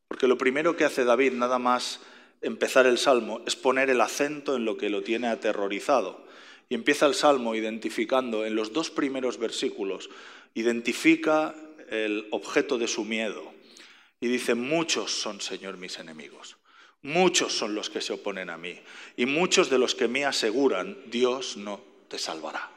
Porque 0.06 0.28
lo 0.28 0.38
primero 0.38 0.76
que 0.76 0.84
hace 0.84 1.04
David, 1.04 1.32
nada 1.32 1.58
más 1.58 2.00
empezar 2.40 2.86
el 2.86 2.98
salmo, 2.98 3.42
es 3.46 3.56
poner 3.56 3.90
el 3.90 4.00
acento 4.00 4.54
en 4.54 4.64
lo 4.64 4.76
que 4.76 4.90
lo 4.90 5.02
tiene 5.02 5.26
aterrorizado. 5.26 6.24
Y 6.68 6.76
empieza 6.76 7.06
el 7.06 7.14
salmo 7.14 7.54
identificando 7.54 8.46
en 8.46 8.54
los 8.54 8.72
dos 8.72 8.90
primeros 8.90 9.38
versículos, 9.38 10.08
identifica 10.54 11.54
el 11.90 12.28
objeto 12.30 12.78
de 12.78 12.86
su 12.86 13.04
miedo. 13.04 13.52
Y 14.20 14.28
dice, 14.28 14.54
muchos 14.54 15.10
son, 15.10 15.40
Señor, 15.40 15.78
mis 15.78 15.98
enemigos. 15.98 16.56
Muchos 17.02 17.52
son 17.52 17.74
los 17.74 17.90
que 17.90 18.00
se 18.00 18.12
oponen 18.12 18.50
a 18.50 18.56
mí. 18.56 18.80
Y 19.16 19.26
muchos 19.26 19.68
de 19.68 19.78
los 19.78 19.94
que 19.94 20.08
me 20.08 20.24
aseguran, 20.24 20.96
Dios 21.06 21.56
no 21.56 21.80
te 22.08 22.18
salvará. 22.18 22.70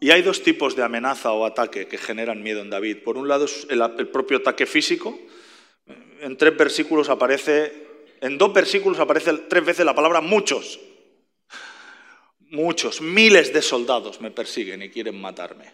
Y 0.00 0.10
hay 0.10 0.22
dos 0.22 0.42
tipos 0.42 0.76
de 0.76 0.82
amenaza 0.82 1.32
o 1.32 1.44
ataque 1.44 1.86
que 1.86 1.98
generan 1.98 2.42
miedo 2.42 2.60
en 2.60 2.70
David. 2.70 2.98
Por 3.04 3.16
un 3.16 3.28
lado 3.28 3.46
es 3.46 3.66
el, 3.70 4.08
propio 4.08 4.38
ataque 4.38 4.66
físico. 4.66 5.18
En 6.20 6.36
tres 6.36 6.56
versículos 6.56 7.08
aparece, 7.08 7.72
en 8.20 8.38
dos 8.38 8.52
versículos 8.52 8.98
aparece 8.98 9.32
tres 9.48 9.64
veces 9.64 9.86
la 9.86 9.94
palabra 9.94 10.20
muchos. 10.20 10.80
Muchos, 12.40 13.00
miles 13.00 13.52
de 13.52 13.62
soldados 13.62 14.20
me 14.20 14.30
persiguen 14.30 14.82
y 14.82 14.90
quieren 14.90 15.20
matarme. 15.20 15.72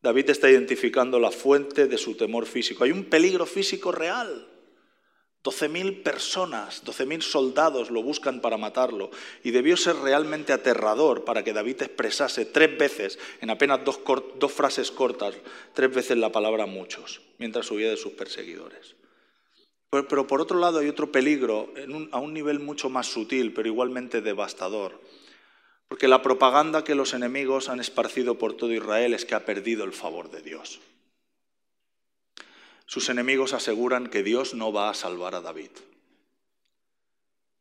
David 0.00 0.30
está 0.30 0.50
identificando 0.50 1.18
la 1.18 1.30
fuente 1.30 1.86
de 1.86 1.98
su 1.98 2.14
temor 2.14 2.46
físico. 2.46 2.84
Hay 2.84 2.92
un 2.92 3.04
peligro 3.04 3.46
físico 3.46 3.90
real. 3.90 4.53
12.000 5.44 6.02
personas, 6.02 6.82
12.000 6.86 7.20
soldados 7.20 7.90
lo 7.90 8.02
buscan 8.02 8.40
para 8.40 8.56
matarlo. 8.56 9.10
Y 9.42 9.50
debió 9.50 9.76
ser 9.76 9.96
realmente 9.96 10.54
aterrador 10.54 11.24
para 11.24 11.44
que 11.44 11.52
David 11.52 11.82
expresase 11.82 12.46
tres 12.46 12.78
veces, 12.78 13.18
en 13.42 13.50
apenas 13.50 13.80
dos, 13.84 14.00
frases 14.50 14.90
cortas, 14.90 15.34
tres 15.74 15.94
veces 15.94 16.16
la 16.16 16.32
palabra 16.32 16.64
muchos, 16.64 17.20
mientras 17.38 17.70
huía 17.70 17.90
de 17.90 17.98
sus 17.98 18.14
perseguidores. 18.14 18.96
Pero, 19.90 20.26
por 20.26 20.40
otro 20.40 20.58
lado 20.58 20.78
hay 20.78 20.88
otro 20.88 21.12
peligro 21.12 21.72
a 22.10 22.18
un 22.18 22.32
nivel 22.32 22.58
mucho 22.58 22.88
más 22.88 23.06
sutil, 23.06 23.52
pero 23.52 23.68
igualmente 23.68 24.22
devastador. 24.22 24.98
Porque 25.88 26.08
la 26.08 26.22
propaganda 26.22 26.84
que 26.84 26.94
los 26.94 27.12
enemigos 27.12 27.68
han 27.68 27.80
esparcido 27.80 28.38
por 28.38 28.54
todo 28.54 28.72
Israel 28.72 29.12
es 29.12 29.26
que 29.26 29.34
ha 29.34 29.44
perdido 29.44 29.84
el 29.84 29.92
favor 29.92 30.30
de 30.30 30.40
Dios. 30.40 30.80
Sus 32.86 33.08
enemigos 33.08 33.52
aseguran 33.52 34.08
que 34.08 34.22
Dios 34.22 34.54
no 34.54 34.72
va 34.72 34.90
a 34.90 34.94
salvar 34.94 35.34
a 35.34 35.40
David. 35.40 35.70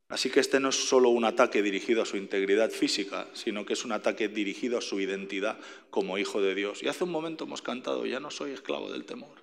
Así 0.10 0.30
que 0.30 0.42
este 0.42 0.60
no 0.60 0.70
es 0.70 0.75
solo 0.75 1.10
un 1.10 1.25
ataque 1.25 1.63
dirigido 1.63 2.03
a 2.03 2.06
su 2.06 2.18
integridad 2.18 2.70
física, 2.70 3.27
sino 3.34 3.65
que 3.65 3.74
es 3.74 3.84
un 3.84 3.94
ataque 3.94 4.27
dirigido 4.27 4.77
a 4.77 4.82
su 4.82 5.00
identidad 5.00 5.58
como 5.89 6.20
hijo 6.20 6.39
de 6.39 6.53
Dios. 6.53 6.84
Y 6.84 6.88
hace 6.88 7.03
un 7.03 7.10
momento 7.10 7.46
hemos 7.46 7.63
cantado, 7.63 8.06
ya 8.06 8.20
no 8.20 8.30
soy 8.30 8.51
esclavo 8.51 8.92
del 8.92 9.06
temor, 9.06 9.42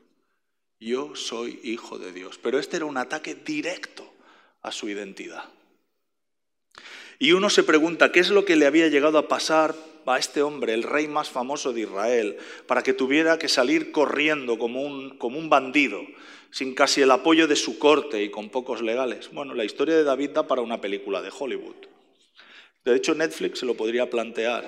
yo 0.78 1.16
soy 1.16 1.58
hijo 1.64 1.99
de 1.99 2.12
Dios. 2.12 2.38
Pero 2.38 2.58
este 2.58 2.76
era 2.76 2.87
un 2.87 2.99
ataque 2.99 3.34
directo 3.34 4.12
a 4.62 4.70
su 4.70 4.88
identidad. 4.88 5.44
Y 7.22 7.32
uno 7.32 7.50
se 7.50 7.62
pregunta, 7.62 8.10
¿qué 8.10 8.18
es 8.18 8.30
lo 8.30 8.46
que 8.46 8.56
le 8.56 8.64
había 8.66 8.88
llegado 8.88 9.18
a 9.18 9.28
pasar 9.28 9.74
a 10.06 10.18
este 10.18 10.42
hombre, 10.42 10.74
el 10.74 10.82
rey 10.82 11.06
más 11.06 11.28
famoso 11.28 11.72
de 11.72 11.82
Israel, 11.82 12.36
para 12.66 12.82
que 12.82 12.92
tuviera 12.92 13.38
que 13.38 13.48
salir 13.48 13.92
corriendo 13.92 14.58
como 14.58 14.82
un, 14.82 15.18
como 15.18 15.38
un 15.38 15.48
bandido, 15.48 16.00
sin 16.50 16.74
casi 16.74 17.02
el 17.02 17.10
apoyo 17.10 17.46
de 17.46 17.56
su 17.56 17.78
corte 17.78 18.22
y 18.22 18.30
con 18.30 18.48
pocos 18.48 18.82
legales. 18.82 19.30
Bueno, 19.32 19.54
la 19.54 19.64
historia 19.64 19.96
de 19.96 20.02
David 20.02 20.30
da 20.30 20.46
para 20.46 20.62
una 20.62 20.80
película 20.80 21.22
de 21.22 21.30
Hollywood. 21.36 21.76
De 22.84 22.96
hecho, 22.96 23.14
Netflix 23.14 23.60
se 23.60 23.66
lo 23.66 23.74
podría 23.74 24.08
plantear. 24.08 24.64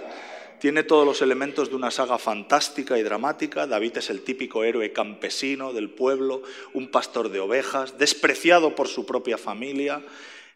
Tiene 0.61 0.85
todos 0.85 1.05
los 1.05 1.23
elementos 1.23 1.71
de 1.71 1.77
una 1.77 1.91
saga 1.91 2.19
fantástica 2.19 2.99
y 2.99 3.03
dramática. 3.03 3.67
David 3.67 3.97
es 3.97 4.11
el 4.11 4.21
típico 4.21 4.63
héroe 4.63 4.93
campesino 4.93 5.73
del 5.73 5.91
pueblo, 5.91 6.43
un 6.73 6.89
pastor 6.89 7.31
de 7.31 7.41
ovejas, 7.41 7.99
despreciado 7.99 8.77
por 8.77 8.87
su 8.87 9.05
propia 9.07 9.39
familia, 9.39 10.03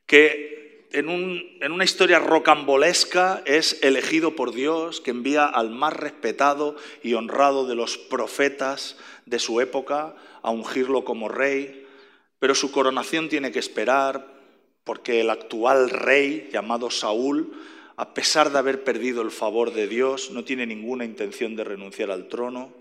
que 0.06 0.65
en, 0.92 1.72
una 1.72 1.84
historia 1.84 2.18
rocambolesca 2.18 3.42
es 3.44 3.82
elegido 3.82 4.36
por 4.36 4.52
Dios, 4.52 5.00
que 5.00 5.10
envía 5.10 5.46
al 5.46 5.70
más 5.70 5.92
respetado 5.92 6.76
y 7.02 7.14
honrado 7.14 7.66
de 7.66 7.74
los 7.74 7.98
profetas 7.98 8.96
de 9.24 9.38
su 9.38 9.60
época 9.60 10.14
a 10.42 10.50
ungirlo 10.50 11.04
como 11.04 11.28
rey, 11.28 11.86
pero 12.38 12.54
su 12.54 12.70
coronación 12.70 13.28
tiene 13.28 13.52
que 13.52 13.58
esperar 13.58 14.26
porque 14.84 15.20
el 15.20 15.30
actual 15.30 15.90
rey, 15.90 16.48
llamado 16.52 16.90
Saúl, 16.90 17.52
a 17.96 18.14
pesar 18.14 18.52
de 18.52 18.58
haber 18.58 18.84
perdido 18.84 19.22
el 19.22 19.30
favor 19.30 19.72
de 19.72 19.88
Dios, 19.88 20.30
no 20.30 20.44
tiene 20.44 20.66
ninguna 20.66 21.04
intención 21.04 21.56
de 21.56 21.64
renunciar 21.64 22.10
al 22.10 22.28
trono. 22.28 22.72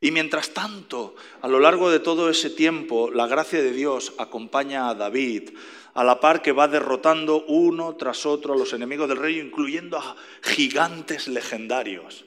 Y 0.00 0.12
mientras 0.12 0.50
tanto, 0.50 1.16
a 1.42 1.48
lo 1.48 1.58
largo 1.58 1.90
de 1.90 1.98
todo 1.98 2.30
ese 2.30 2.50
tiempo, 2.50 3.10
la 3.10 3.26
gracia 3.26 3.60
de 3.60 3.72
Dios 3.72 4.12
acompaña 4.18 4.88
a 4.88 4.94
David, 4.94 5.50
a 5.94 6.04
la 6.04 6.20
par 6.20 6.42
que 6.42 6.52
va 6.52 6.68
derrotando 6.68 7.44
uno 7.46 7.96
tras 7.96 8.24
otro 8.24 8.54
a 8.54 8.56
los 8.56 8.72
enemigos 8.72 9.08
del 9.08 9.18
rey, 9.18 9.40
incluyendo 9.40 9.98
a 9.98 10.16
gigantes 10.42 11.26
legendarios. 11.26 12.24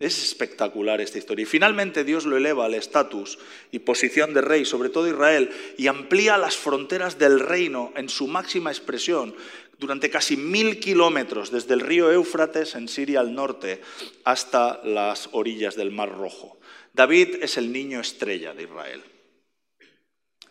Es 0.00 0.20
espectacular 0.24 1.00
esta 1.00 1.18
historia. 1.18 1.44
Y 1.44 1.46
finalmente 1.46 2.02
Dios 2.02 2.26
lo 2.26 2.36
eleva 2.36 2.64
al 2.64 2.74
estatus 2.74 3.38
y 3.70 3.78
posición 3.78 4.34
de 4.34 4.40
rey, 4.40 4.64
sobre 4.64 4.88
todo 4.88 5.06
Israel, 5.06 5.50
y 5.78 5.86
amplía 5.86 6.36
las 6.36 6.56
fronteras 6.56 7.16
del 7.16 7.38
reino 7.38 7.92
en 7.94 8.08
su 8.08 8.26
máxima 8.26 8.72
expresión 8.72 9.36
durante 9.78 10.10
casi 10.10 10.36
mil 10.36 10.80
kilómetros, 10.80 11.52
desde 11.52 11.74
el 11.74 11.80
río 11.80 12.10
Éufrates 12.10 12.74
en 12.74 12.88
Siria 12.88 13.20
al 13.20 13.34
norte 13.34 13.80
hasta 14.24 14.80
las 14.82 15.28
orillas 15.30 15.76
del 15.76 15.92
Mar 15.92 16.10
Rojo. 16.10 16.58
David 16.94 17.42
es 17.42 17.56
el 17.56 17.72
niño 17.72 18.00
estrella 18.00 18.54
de 18.54 18.62
Israel. 18.62 19.02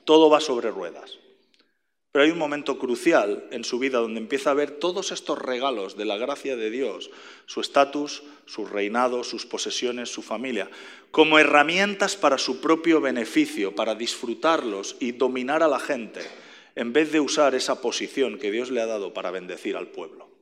Todo 0.04 0.30
va 0.30 0.42
sobre 0.42 0.72
ruedas. 0.72 1.18
Pero 2.12 2.26
hay 2.26 2.32
un 2.32 2.38
momento 2.38 2.78
crucial 2.78 3.48
en 3.52 3.64
su 3.64 3.80
vida 3.80 4.00
donde 4.00 4.20
empieza 4.20 4.52
a 4.52 4.54
ver 4.54 4.72
todos 4.72 5.14
estos 5.14 5.40
regalos 5.40 5.96
de 5.96 6.04
la 6.04 6.18
gracia 6.18 6.58
de 6.58 6.70
Dios, 6.70 7.12
su 7.46 7.62
estatus, 7.62 8.24
su 8.46 8.66
reinado, 8.66 9.24
sus 9.24 9.46
posesiones, 9.46 10.10
su 10.10 10.22
familia, 10.22 10.70
como 11.12 11.40
herramientas 11.40 12.18
para 12.18 12.38
su 12.38 12.60
propio 12.60 13.00
beneficio, 13.00 13.74
para 13.74 13.96
disfrutarlos 13.96 14.98
y 15.00 15.14
dominar 15.14 15.64
a 15.64 15.70
la 15.70 15.80
gente, 15.80 16.20
en 16.76 16.92
vez 16.92 17.14
de 17.14 17.22
usar 17.22 17.56
esa 17.56 17.82
posición 17.82 18.38
que 18.38 18.52
Dios 18.52 18.70
le 18.70 18.82
ha 18.82 18.86
dado 18.86 19.14
para 19.14 19.32
bendecir 19.32 19.78
al 19.78 19.88
pueblo. 19.88 20.33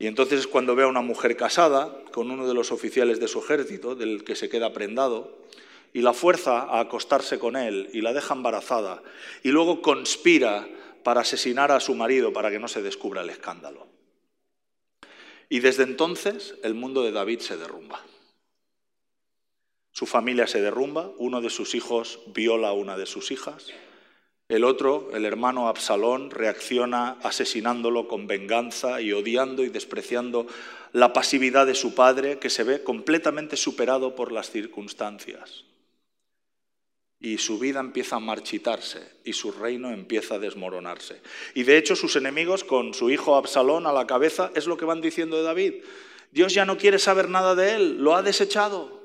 Y 0.00 0.06
entonces 0.06 0.40
es 0.40 0.46
cuando 0.46 0.74
ve 0.74 0.84
a 0.84 0.88
una 0.88 1.02
mujer 1.02 1.36
casada 1.36 1.94
con 2.10 2.30
uno 2.30 2.48
de 2.48 2.54
los 2.54 2.72
oficiales 2.72 3.20
de 3.20 3.28
su 3.28 3.40
ejército, 3.40 3.94
del 3.94 4.24
que 4.24 4.34
se 4.34 4.48
queda 4.48 4.72
prendado, 4.72 5.38
y 5.92 6.00
la 6.00 6.14
fuerza 6.14 6.62
a 6.62 6.80
acostarse 6.80 7.38
con 7.38 7.54
él 7.54 7.90
y 7.92 8.00
la 8.00 8.14
deja 8.14 8.34
embarazada 8.34 9.02
y 9.42 9.50
luego 9.50 9.82
conspira 9.82 10.66
para 11.02 11.20
asesinar 11.20 11.70
a 11.70 11.80
su 11.80 11.94
marido 11.94 12.32
para 12.32 12.50
que 12.50 12.58
no 12.58 12.66
se 12.66 12.80
descubra 12.80 13.20
el 13.20 13.28
escándalo. 13.28 13.88
Y 15.50 15.60
desde 15.60 15.82
entonces 15.82 16.54
el 16.62 16.72
mundo 16.72 17.02
de 17.02 17.12
David 17.12 17.40
se 17.40 17.58
derrumba. 17.58 18.02
Su 19.92 20.06
familia 20.06 20.46
se 20.46 20.62
derrumba, 20.62 21.10
uno 21.18 21.42
de 21.42 21.50
sus 21.50 21.74
hijos 21.74 22.20
viola 22.28 22.68
a 22.68 22.72
una 22.72 22.96
de 22.96 23.04
sus 23.04 23.30
hijas, 23.32 23.66
el 24.50 24.64
otro, 24.64 25.10
el 25.14 25.24
hermano 25.24 25.68
Absalón, 25.68 26.30
reacciona 26.30 27.16
asesinándolo 27.22 28.06
con 28.06 28.26
venganza 28.26 29.00
y 29.00 29.12
odiando 29.12 29.64
y 29.64 29.70
despreciando 29.70 30.46
la 30.92 31.14
pasividad 31.14 31.66
de 31.66 31.74
su 31.74 31.94
padre, 31.94 32.38
que 32.38 32.50
se 32.50 32.64
ve 32.64 32.82
completamente 32.82 33.56
superado 33.56 34.14
por 34.14 34.32
las 34.32 34.50
circunstancias 34.50 35.64
y 37.20 37.36
su 37.36 37.58
vida 37.58 37.80
empieza 37.80 38.16
a 38.16 38.20
marchitarse 38.20 39.06
y 39.24 39.34
su 39.34 39.52
reino 39.52 39.90
empieza 39.90 40.36
a 40.36 40.38
desmoronarse. 40.38 41.20
Y 41.54 41.64
de 41.64 41.76
hecho 41.76 41.94
sus 41.94 42.16
enemigos, 42.16 42.64
con 42.64 42.94
su 42.94 43.10
hijo 43.10 43.36
Absalón 43.36 43.86
a 43.86 43.92
la 43.92 44.06
cabeza, 44.06 44.50
es 44.54 44.66
lo 44.66 44.78
que 44.78 44.86
van 44.86 45.02
diciendo 45.02 45.36
de 45.36 45.42
David. 45.42 45.74
Dios 46.32 46.54
ya 46.54 46.64
no 46.64 46.78
quiere 46.78 46.98
saber 46.98 47.28
nada 47.28 47.54
de 47.54 47.74
él, 47.74 47.98
lo 47.98 48.16
ha 48.16 48.22
desechado. 48.22 48.99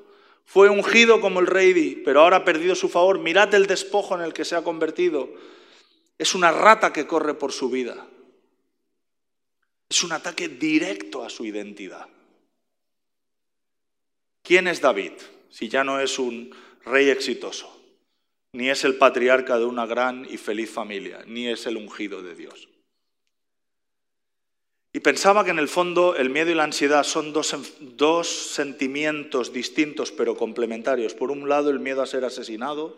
Fue 0.46 0.70
ungido 0.70 1.20
como 1.20 1.40
el 1.40 1.46
rey, 1.46 2.00
pero 2.04 2.22
ahora 2.22 2.38
ha 2.38 2.44
perdido 2.44 2.74
su 2.74 2.88
favor. 2.88 3.18
Mirad 3.18 3.54
el 3.54 3.66
despojo 3.66 4.14
en 4.14 4.22
el 4.22 4.32
que 4.32 4.46
se 4.46 4.56
ha 4.56 4.64
convertido. 4.64 5.28
Es 6.16 6.34
una 6.34 6.50
rata 6.50 6.92
que 6.92 7.06
corre 7.06 7.34
por 7.34 7.52
su 7.52 7.68
vida. 7.68 8.06
Es 9.90 10.02
un 10.02 10.12
ataque 10.12 10.48
directo 10.48 11.22
a 11.22 11.28
su 11.28 11.44
identidad. 11.44 12.08
¿Quién 14.42 14.66
es 14.66 14.80
David 14.80 15.12
si 15.50 15.68
ya 15.68 15.84
no 15.84 16.00
es 16.00 16.18
un 16.18 16.54
rey 16.84 17.10
exitoso? 17.10 17.76
ni 18.56 18.70
es 18.70 18.84
el 18.84 18.96
patriarca 18.96 19.58
de 19.58 19.66
una 19.66 19.84
gran 19.84 20.26
y 20.30 20.38
feliz 20.38 20.70
familia, 20.70 21.22
ni 21.26 21.46
es 21.46 21.66
el 21.66 21.76
ungido 21.76 22.22
de 22.22 22.34
Dios. 22.34 22.70
Y 24.96 25.00
pensaba 25.00 25.44
que 25.44 25.50
en 25.50 25.58
el 25.58 25.68
fondo 25.68 26.16
el 26.16 26.30
miedo 26.30 26.50
y 26.50 26.54
la 26.54 26.64
ansiedad 26.64 27.02
son 27.02 27.34
dos, 27.34 27.54
dos, 27.80 28.28
sentimientos 28.28 29.52
distintos 29.52 30.10
pero 30.10 30.38
complementarios. 30.38 31.12
Por 31.12 31.30
un 31.30 31.50
lado, 31.50 31.68
el 31.68 31.80
miedo 31.80 32.00
a 32.00 32.06
ser 32.06 32.24
asesinado, 32.24 32.96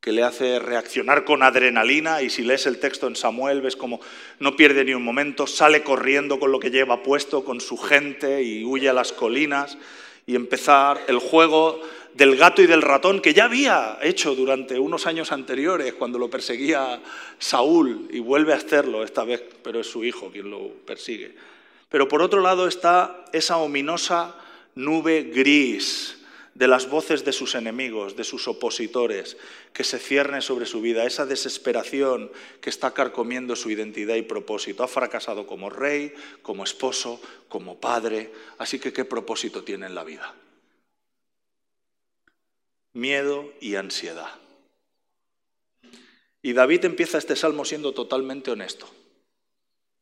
que 0.00 0.12
le 0.12 0.22
hace 0.22 0.60
reaccionar 0.60 1.24
con 1.24 1.42
adrenalina, 1.42 2.22
y 2.22 2.30
si 2.30 2.44
lees 2.44 2.66
el 2.68 2.78
texto 2.78 3.08
en 3.08 3.16
Samuel 3.16 3.62
ves 3.62 3.74
como 3.74 4.00
no 4.38 4.54
pierde 4.54 4.84
ni 4.84 4.94
un 4.94 5.02
momento, 5.02 5.48
sale 5.48 5.82
corriendo 5.82 6.38
con 6.38 6.52
lo 6.52 6.60
que 6.60 6.70
lleva 6.70 7.02
puesto, 7.02 7.44
con 7.44 7.60
su 7.60 7.78
gente, 7.78 8.44
y 8.44 8.64
huye 8.64 8.88
a 8.88 8.92
las 8.92 9.12
colinas, 9.12 9.76
y 10.28 10.36
empezar 10.36 11.00
el 11.08 11.18
juego 11.18 11.80
del 12.12 12.36
gato 12.36 12.60
y 12.60 12.66
del 12.66 12.82
ratón 12.82 13.20
que 13.20 13.32
ya 13.32 13.46
había 13.46 13.98
hecho 14.02 14.34
durante 14.34 14.78
unos 14.78 15.06
años 15.06 15.32
anteriores 15.32 15.94
cuando 15.94 16.18
lo 16.18 16.28
perseguía 16.28 17.00
Saúl 17.38 18.08
y 18.12 18.20
vuelve 18.20 18.52
a 18.52 18.56
hacerlo 18.56 19.02
esta 19.02 19.24
vez, 19.24 19.42
pero 19.62 19.80
es 19.80 19.86
su 19.86 20.04
hijo 20.04 20.30
quien 20.30 20.50
lo 20.50 20.68
persigue. 20.84 21.34
Pero 21.88 22.08
por 22.08 22.20
otro 22.20 22.42
lado 22.42 22.68
está 22.68 23.24
esa 23.32 23.56
ominosa 23.56 24.34
nube 24.74 25.30
gris 25.34 26.17
de 26.58 26.68
las 26.68 26.90
voces 26.90 27.24
de 27.24 27.32
sus 27.32 27.54
enemigos, 27.54 28.16
de 28.16 28.24
sus 28.24 28.48
opositores, 28.48 29.36
que 29.72 29.84
se 29.84 29.98
cierne 29.98 30.42
sobre 30.42 30.66
su 30.66 30.80
vida, 30.80 31.06
esa 31.06 31.24
desesperación 31.24 32.30
que 32.60 32.68
está 32.68 32.92
carcomiendo 32.92 33.54
su 33.56 33.70
identidad 33.70 34.16
y 34.16 34.22
propósito. 34.22 34.82
Ha 34.82 34.88
fracasado 34.88 35.46
como 35.46 35.70
rey, 35.70 36.12
como 36.42 36.64
esposo, 36.64 37.20
como 37.48 37.78
padre, 37.78 38.32
así 38.58 38.78
que 38.78 38.92
¿qué 38.92 39.04
propósito 39.04 39.64
tiene 39.64 39.86
en 39.86 39.94
la 39.94 40.04
vida? 40.04 40.34
miedo 42.98 43.52
y 43.60 43.76
ansiedad. 43.76 44.34
Y 46.42 46.52
David 46.52 46.84
empieza 46.84 47.18
este 47.18 47.36
salmo 47.36 47.64
siendo 47.64 47.92
totalmente 47.92 48.50
honesto, 48.50 48.88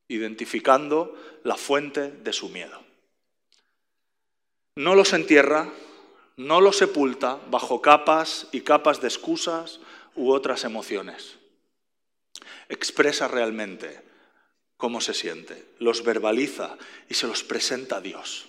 identificando 0.09 1.15
la 1.45 1.57
fuente 1.57 2.11
de 2.11 2.33
su 2.33 2.49
miedo. 2.49 2.81
No 4.77 4.95
los 4.95 5.13
entierra, 5.13 5.73
no 6.37 6.61
los 6.61 6.77
sepulta 6.77 7.41
bajo 7.51 7.81
capas 7.81 8.49
y 8.53 8.61
capas 8.61 9.01
de 9.01 9.09
excusas 9.09 9.81
u 10.15 10.31
otras 10.33 10.65
emociones. 10.65 11.37
Expresa 12.69 13.29
realmente 13.29 14.03
cómo 14.77 15.01
se 15.01 15.15
siente, 15.15 15.65
los 15.79 16.05
verbaliza 16.05 16.77
y 17.09 17.15
se 17.15 17.27
los 17.27 17.43
presenta 17.43 17.97
a 17.97 18.01
Dios. 18.01 18.47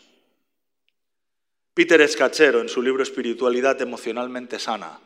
Peter 1.73 2.02
Escachero, 2.02 2.60
en 2.62 2.69
su 2.69 2.82
libro 2.82 3.04
Espiritualidad 3.04 3.80
emocionalmente 3.82 4.60
sana, 4.60 5.00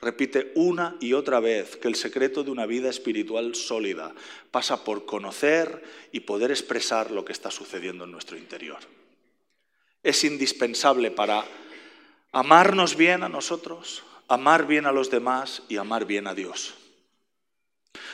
repite 0.00 0.52
una 0.54 0.96
y 1.00 1.12
otra 1.12 1.40
vez 1.40 1.76
que 1.76 1.88
el 1.88 1.96
secreto 1.96 2.44
de 2.44 2.50
una 2.50 2.64
vida 2.64 2.88
espiritual 2.88 3.54
sólida 3.54 4.14
pasa 4.50 4.84
por 4.84 5.04
conocer 5.04 5.82
y 6.12 6.20
poder 6.20 6.50
expresar 6.50 7.10
lo 7.10 7.24
que 7.24 7.32
está 7.32 7.50
sucediendo 7.50 8.04
en 8.04 8.12
nuestro 8.12 8.36
interior. 8.36 8.78
Es 10.02 10.24
indispensable 10.24 11.10
para 11.10 11.44
amarnos 12.32 12.96
bien 12.96 13.22
a 13.22 13.28
nosotros, 13.28 14.02
amar 14.26 14.66
bien 14.66 14.86
a 14.86 14.92
los 14.92 15.10
demás 15.10 15.62
y 15.68 15.76
amar 15.76 16.06
bien 16.06 16.26
a 16.26 16.34
Dios. 16.34 16.74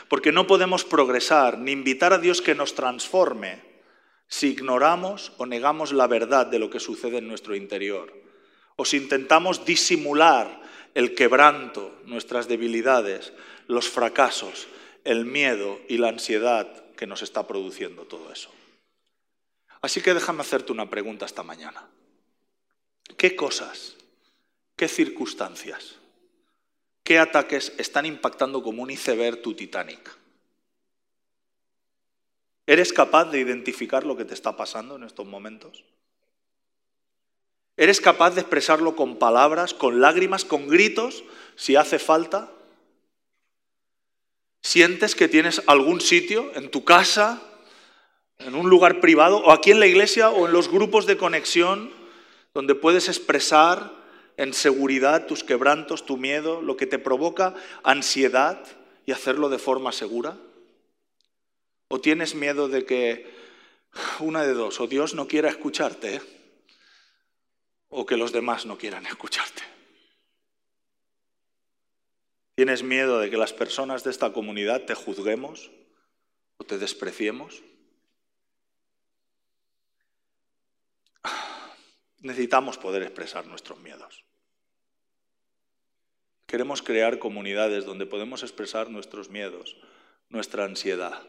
Porque 0.08 0.32
no 0.32 0.46
podemos 0.46 0.84
progresar 0.84 1.58
ni 1.58 1.72
invitar 1.72 2.12
a 2.12 2.18
Dios 2.18 2.42
que 2.42 2.54
nos 2.54 2.74
transforme 2.74 3.62
si 4.26 4.48
ignoramos 4.48 5.32
o 5.38 5.46
negamos 5.46 5.92
la 5.92 6.06
verdad 6.06 6.46
de 6.46 6.58
lo 6.58 6.68
que 6.68 6.80
sucede 6.80 7.18
en 7.18 7.28
nuestro 7.28 7.54
interior, 7.54 8.12
o 8.76 8.84
si 8.84 8.96
intentamos 8.96 9.64
disimular 9.64 10.60
el 10.94 11.14
quebranto, 11.14 12.00
nuestras 12.04 12.48
debilidades, 12.48 13.32
los 13.66 13.88
fracasos, 13.88 14.66
el 15.04 15.24
miedo 15.24 15.80
y 15.88 15.98
la 15.98 16.08
ansiedad 16.08 16.66
que 16.96 17.06
nos 17.06 17.22
está 17.22 17.46
produciendo 17.46 18.02
todo 18.02 18.32
eso. 18.32 18.50
Así 19.80 20.00
que 20.00 20.14
déjame 20.14 20.40
hacerte 20.40 20.72
una 20.72 20.90
pregunta 20.90 21.24
esta 21.24 21.42
mañana. 21.42 21.86
¿Qué 23.16 23.36
cosas, 23.36 23.97
qué 24.78 24.88
circunstancias, 24.88 25.96
qué 27.02 27.18
ataques 27.18 27.74
están 27.78 28.06
impactando 28.06 28.62
como 28.62 28.82
un 28.82 28.90
iceberg 28.90 29.42
tu 29.42 29.52
Titanic? 29.52 30.16
¿Eres 32.64 32.92
capaz 32.92 33.26
de 33.26 33.40
identificar 33.40 34.06
lo 34.06 34.16
que 34.16 34.24
te 34.24 34.34
está 34.34 34.56
pasando 34.56 34.96
en 34.96 35.02
estos 35.02 35.26
momentos? 35.26 35.84
¿Eres 37.76 38.00
capaz 38.00 38.30
de 38.30 38.40
expresarlo 38.40 38.94
con 38.94 39.18
palabras, 39.18 39.74
con 39.74 40.00
lágrimas, 40.00 40.44
con 40.44 40.68
gritos, 40.68 41.24
si 41.56 41.74
hace 41.74 41.98
falta? 41.98 42.52
¿Sientes 44.62 45.16
que 45.16 45.28
tienes 45.28 45.62
algún 45.66 46.00
sitio 46.00 46.52
en 46.54 46.70
tu 46.70 46.84
casa, 46.84 47.42
en 48.38 48.54
un 48.54 48.70
lugar 48.70 49.00
privado, 49.00 49.38
o 49.38 49.50
aquí 49.50 49.72
en 49.72 49.80
la 49.80 49.86
iglesia, 49.86 50.30
o 50.30 50.46
en 50.46 50.52
los 50.52 50.68
grupos 50.68 51.06
de 51.06 51.16
conexión, 51.16 51.90
donde 52.54 52.74
puedes 52.76 53.08
expresar 53.08 53.97
en 54.38 54.54
seguridad 54.54 55.26
tus 55.26 55.44
quebrantos, 55.44 56.06
tu 56.06 56.16
miedo, 56.16 56.62
lo 56.62 56.76
que 56.76 56.86
te 56.86 57.00
provoca 57.00 57.54
ansiedad 57.82 58.64
y 59.04 59.12
hacerlo 59.12 59.48
de 59.48 59.58
forma 59.58 59.90
segura? 59.92 60.38
¿O 61.88 62.00
tienes 62.00 62.36
miedo 62.36 62.68
de 62.68 62.86
que 62.86 63.36
una 64.20 64.44
de 64.44 64.54
dos, 64.54 64.80
o 64.80 64.86
Dios 64.86 65.14
no 65.14 65.26
quiera 65.26 65.50
escucharte, 65.50 66.22
o 67.88 68.06
que 68.06 68.16
los 68.16 68.30
demás 68.30 68.64
no 68.64 68.78
quieran 68.78 69.06
escucharte? 69.06 69.62
¿Tienes 72.54 72.84
miedo 72.84 73.18
de 73.18 73.30
que 73.30 73.36
las 73.36 73.52
personas 73.52 74.04
de 74.04 74.12
esta 74.12 74.32
comunidad 74.32 74.84
te 74.84 74.94
juzguemos 74.94 75.72
o 76.58 76.64
te 76.64 76.78
despreciemos? 76.78 77.64
Necesitamos 82.20 82.78
poder 82.78 83.02
expresar 83.02 83.46
nuestros 83.46 83.80
miedos. 83.80 84.27
Queremos 86.48 86.80
crear 86.80 87.18
comunidades 87.18 87.84
donde 87.84 88.06
podemos 88.06 88.42
expresar 88.42 88.88
nuestros 88.88 89.28
miedos, 89.28 89.76
nuestra 90.30 90.64
ansiedad, 90.64 91.22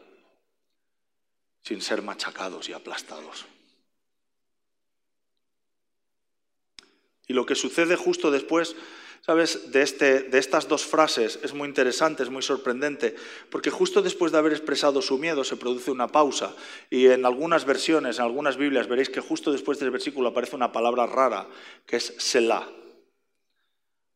sin 1.62 1.82
ser 1.82 2.00
machacados 2.00 2.70
y 2.70 2.72
aplastados. 2.72 3.44
Y 7.28 7.34
lo 7.34 7.44
que 7.44 7.54
sucede 7.54 7.96
justo 7.96 8.30
después 8.30 8.74
¿Sabes? 9.20 9.70
De, 9.70 9.82
este, 9.82 10.22
de 10.22 10.38
estas 10.38 10.66
dos 10.66 10.86
frases 10.86 11.38
es 11.42 11.52
muy 11.52 11.68
interesante, 11.68 12.22
es 12.22 12.30
muy 12.30 12.42
sorprendente, 12.42 13.14
porque 13.50 13.68
justo 13.68 14.00
después 14.00 14.32
de 14.32 14.38
haber 14.38 14.52
expresado 14.52 15.02
su 15.02 15.18
miedo 15.18 15.44
se 15.44 15.58
produce 15.58 15.90
una 15.90 16.08
pausa 16.08 16.56
y 16.88 17.06
en 17.06 17.26
algunas 17.26 17.66
versiones, 17.66 18.16
en 18.16 18.24
algunas 18.24 18.56
Biblias 18.56 18.88
veréis 18.88 19.10
que 19.10 19.20
justo 19.20 19.52
después 19.52 19.78
del 19.78 19.90
versículo 19.90 20.30
aparece 20.30 20.56
una 20.56 20.72
palabra 20.72 21.06
rara, 21.06 21.46
que 21.86 21.96
es 21.96 22.14
Selah. 22.16 22.66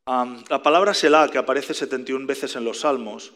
La 0.07 0.63
palabra 0.63 0.93
Selah, 0.93 1.31
que 1.31 1.39
aparece 1.39 1.73
71 1.73 2.27
veces 2.27 2.57
en 2.57 2.65
los 2.65 2.81
Salmos, 2.81 3.33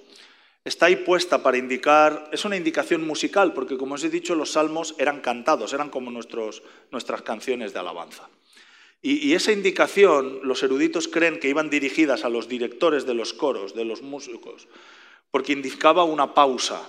está 0.64 0.86
ahí 0.86 0.96
puesta 0.96 1.42
para 1.42 1.56
indicar, 1.56 2.28
es 2.30 2.44
una 2.44 2.56
indicación 2.56 3.06
musical, 3.06 3.54
porque 3.54 3.78
como 3.78 3.94
os 3.94 4.04
he 4.04 4.10
dicho, 4.10 4.34
los 4.34 4.52
salmos 4.52 4.94
eran 4.98 5.20
cantados, 5.20 5.72
eran 5.72 5.88
como 5.88 6.10
nuestros, 6.10 6.62
nuestras 6.90 7.22
canciones 7.22 7.72
de 7.72 7.78
alabanza. 7.78 8.28
Y, 9.00 9.32
esa 9.34 9.52
indicación, 9.52 10.40
los 10.42 10.62
eruditos 10.62 11.06
creen 11.06 11.38
que 11.38 11.48
iban 11.48 11.70
dirigidas 11.70 12.24
a 12.24 12.28
los 12.28 12.48
directores 12.48 13.06
de 13.06 13.14
los 13.14 13.32
coros, 13.32 13.74
de 13.74 13.84
los 13.84 14.02
músicos, 14.02 14.66
porque 15.30 15.52
indicaba 15.52 16.02
una 16.04 16.34
pausa. 16.34 16.82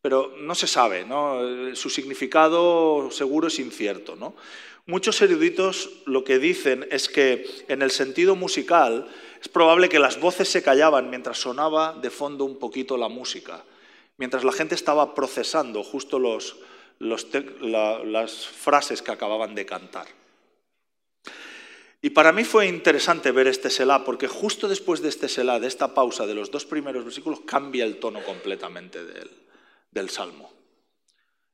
Pero 0.00 0.32
no 0.38 0.54
se 0.54 0.68
sabe, 0.68 1.04
¿no? 1.04 1.74
su 1.74 1.90
significado 1.90 3.10
seguro 3.10 3.48
es 3.48 3.58
incierto. 3.58 4.14
¿no? 4.14 4.36
Muchos 4.88 5.20
eruditos 5.20 5.90
lo 6.04 6.22
que 6.22 6.38
dicen 6.38 6.86
es 6.92 7.08
que 7.08 7.44
en 7.66 7.82
el 7.82 7.90
sentido 7.90 8.36
musical 8.36 9.08
es 9.40 9.48
probable 9.48 9.88
que 9.88 9.98
las 9.98 10.20
voces 10.20 10.48
se 10.48 10.62
callaban 10.62 11.10
mientras 11.10 11.38
sonaba 11.38 11.92
de 12.00 12.08
fondo 12.08 12.44
un 12.44 12.60
poquito 12.60 12.96
la 12.96 13.08
música, 13.08 13.64
mientras 14.16 14.44
la 14.44 14.52
gente 14.52 14.76
estaba 14.76 15.12
procesando 15.12 15.82
justo 15.82 16.20
los, 16.20 16.58
las 17.00 18.46
frases 18.46 19.02
que 19.02 19.10
acababan 19.10 19.56
de 19.56 19.66
cantar. 19.66 20.06
Y 22.00 22.10
para 22.10 22.30
mí 22.30 22.44
fue 22.44 22.68
interesante 22.68 23.32
ver 23.32 23.48
este 23.48 23.70
Selah, 23.70 24.04
porque 24.04 24.28
justo 24.28 24.68
después 24.68 25.02
de 25.02 25.08
este 25.08 25.28
Selah, 25.28 25.58
de 25.58 25.66
esta 25.66 25.94
pausa 25.94 26.26
de 26.26 26.36
los 26.36 26.52
dos 26.52 26.64
primeros 26.64 27.02
versículos, 27.02 27.40
cambia 27.40 27.84
el 27.84 27.98
tono 27.98 28.22
completamente 28.22 29.04
del, 29.04 29.30
del 29.90 30.10
Salmo. 30.10 30.52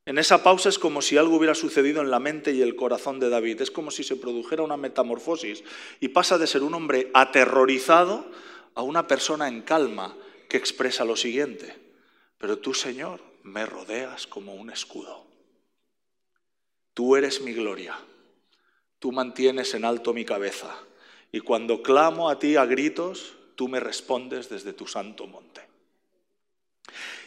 En 0.04 0.18
esa 0.18 0.42
pausa 0.42 0.68
es 0.68 0.78
como 0.78 1.00
si 1.00 1.16
algo 1.16 1.36
hubiera 1.36 1.54
sucedido 1.54 2.02
en 2.02 2.10
la 2.10 2.18
mente 2.18 2.52
y 2.52 2.62
el 2.62 2.74
corazón 2.74 3.20
de 3.20 3.30
David. 3.30 3.60
Es 3.60 3.70
como 3.70 3.90
si 3.90 4.02
se 4.02 4.16
produjera 4.16 4.62
una 4.62 4.76
metamorfosis 4.76 5.62
y 6.00 6.08
pasa 6.08 6.38
de 6.38 6.46
ser 6.46 6.62
un 6.62 6.74
hombre 6.74 7.10
aterrorizado 7.14 8.26
a 8.74 8.82
una 8.82 9.06
persona 9.06 9.48
en 9.48 9.62
calma 9.62 10.16
que 10.48 10.56
expresa 10.56 11.04
lo 11.04 11.16
siguiente. 11.16 11.76
Pero 12.38 12.58
tú, 12.58 12.74
Señor, 12.74 13.20
me 13.44 13.64
rodeas 13.64 14.26
como 14.26 14.54
un 14.54 14.70
escudo. 14.70 15.24
Tú 16.94 17.16
eres 17.16 17.40
mi 17.40 17.52
gloria 17.52 17.96
tú 19.02 19.10
mantienes 19.10 19.74
en 19.74 19.84
alto 19.84 20.14
mi 20.14 20.24
cabeza, 20.24 20.78
y 21.32 21.40
cuando 21.40 21.82
clamo 21.82 22.30
a 22.30 22.38
ti 22.38 22.54
a 22.54 22.64
gritos, 22.66 23.34
tú 23.56 23.66
me 23.66 23.80
respondes 23.80 24.48
desde 24.48 24.72
tu 24.74 24.86
santo 24.86 25.26
monte. 25.26 25.60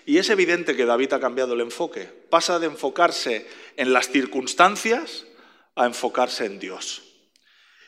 Y 0.05 0.17
es 0.17 0.29
evidente 0.29 0.75
que 0.75 0.85
David 0.85 1.13
ha 1.13 1.19
cambiado 1.19 1.53
el 1.53 1.61
enfoque, 1.61 2.03
pasa 2.29 2.59
de 2.59 2.67
enfocarse 2.67 3.47
en 3.75 3.91
las 3.91 4.09
circunstancias 4.09 5.25
a 5.75 5.85
enfocarse 5.85 6.45
en 6.45 6.59
Dios. 6.59 7.01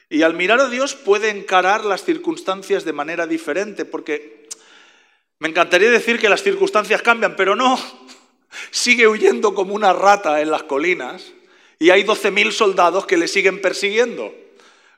Y 0.10 0.23
al 0.23 0.34
mirar 0.34 0.60
a 0.60 0.69
Dios 0.69 0.95
puede 0.95 1.30
encarar 1.30 1.86
las 1.86 2.03
circunstancias 2.03 2.86
de 2.86 2.93
manera 2.93 3.27
diferente, 3.27 3.86
porque 3.86 4.47
me 5.39 5.49
encantaría 5.49 5.91
decir 5.91 6.19
que 6.19 6.30
las 6.30 6.43
circunstancias 6.43 7.01
cambian, 7.01 7.36
pero 7.36 7.56
no, 7.56 7.80
sigue 8.71 9.08
huyendo 9.08 9.53
como 9.53 9.75
una 9.75 9.93
rata 9.93 10.41
en 10.41 10.49
las 10.49 10.63
colinas 10.63 11.34
y 11.80 11.91
hay 11.91 12.03
12.000 12.03 12.51
soldados 12.51 13.06
que 13.06 13.17
le 13.17 13.27
siguen 13.27 13.62
persiguiendo. 13.62 14.34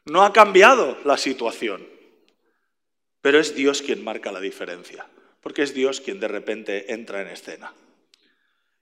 No 0.05 0.23
ha 0.23 0.31
cambiado 0.31 0.97
la 1.03 1.17
situación. 1.17 1.85
Pero 3.21 3.39
es 3.39 3.53
Dios 3.53 3.81
quien 3.81 4.03
marca 4.03 4.31
la 4.31 4.39
diferencia, 4.39 5.05
porque 5.41 5.63
es 5.63 5.73
Dios 5.73 6.01
quien 6.01 6.19
de 6.19 6.27
repente 6.27 6.93
entra 6.93 7.21
en 7.21 7.27
escena. 7.27 7.73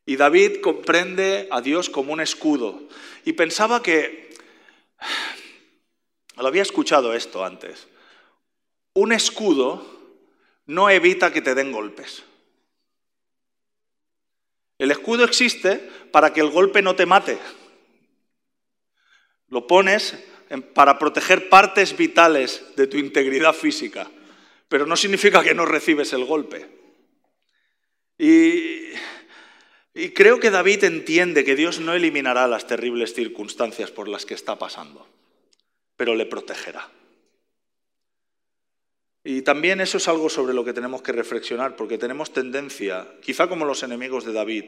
Y 0.05 0.15
David 0.15 0.61
comprende 0.61 1.47
a 1.51 1.61
Dios 1.61 1.89
como 1.89 2.13
un 2.13 2.21
escudo. 2.21 2.87
Y 3.25 3.33
pensaba 3.33 3.83
que, 3.83 4.33
lo 6.37 6.47
había 6.47 6.61
escuchado 6.61 7.13
esto 7.13 7.43
antes, 7.43 7.87
un 8.93 9.11
escudo 9.11 9.85
no 10.65 10.89
evita 10.89 11.31
que 11.31 11.41
te 11.41 11.55
den 11.55 11.71
golpes. 11.71 12.23
El 14.77 14.91
escudo 14.91 15.23
existe 15.23 15.89
para 16.11 16.33
que 16.33 16.41
el 16.41 16.51
golpe 16.51 16.81
no 16.81 16.95
te 16.95 17.05
mate. 17.05 17.37
Lo 19.49 19.65
pones 19.65 20.17
para 20.73 20.99
proteger 20.99 21.49
partes 21.49 21.97
vitales 21.97 22.63
de 22.75 22.87
tu 22.87 22.97
integridad 22.97 23.53
física, 23.53 24.09
pero 24.67 24.85
no 24.85 24.95
significa 24.95 25.43
que 25.43 25.53
no 25.53 25.65
recibes 25.65 26.13
el 26.13 26.25
golpe. 26.25 26.67
Y, 28.17 28.93
creo 30.13 30.39
que 30.39 30.51
David 30.51 30.83
entiende 30.83 31.43
que 31.43 31.55
Dios 31.55 31.79
no 31.79 31.93
eliminará 31.93 32.47
las 32.47 32.67
terribles 32.67 33.13
circunstancias 33.13 33.91
por 33.91 34.07
las 34.07 34.25
que 34.25 34.33
está 34.33 34.57
pasando, 34.57 35.07
pero 35.95 36.15
le 36.15 36.25
protegerá. 36.25 36.89
Y 39.23 39.41
también 39.41 39.81
eso 39.81 39.97
es 39.97 40.07
algo 40.07 40.29
sobre 40.29 40.53
lo 40.53 40.63
que 40.63 40.73
tenemos 40.73 41.01
que 41.01 41.11
reflexionar, 41.11 41.75
porque 41.75 41.97
tenemos 41.97 42.31
tendencia, 42.31 43.07
quizá 43.21 43.47
como 43.47 43.65
los 43.65 43.83
enemigos 43.83 44.23
de 44.25 44.33
David, 44.33 44.65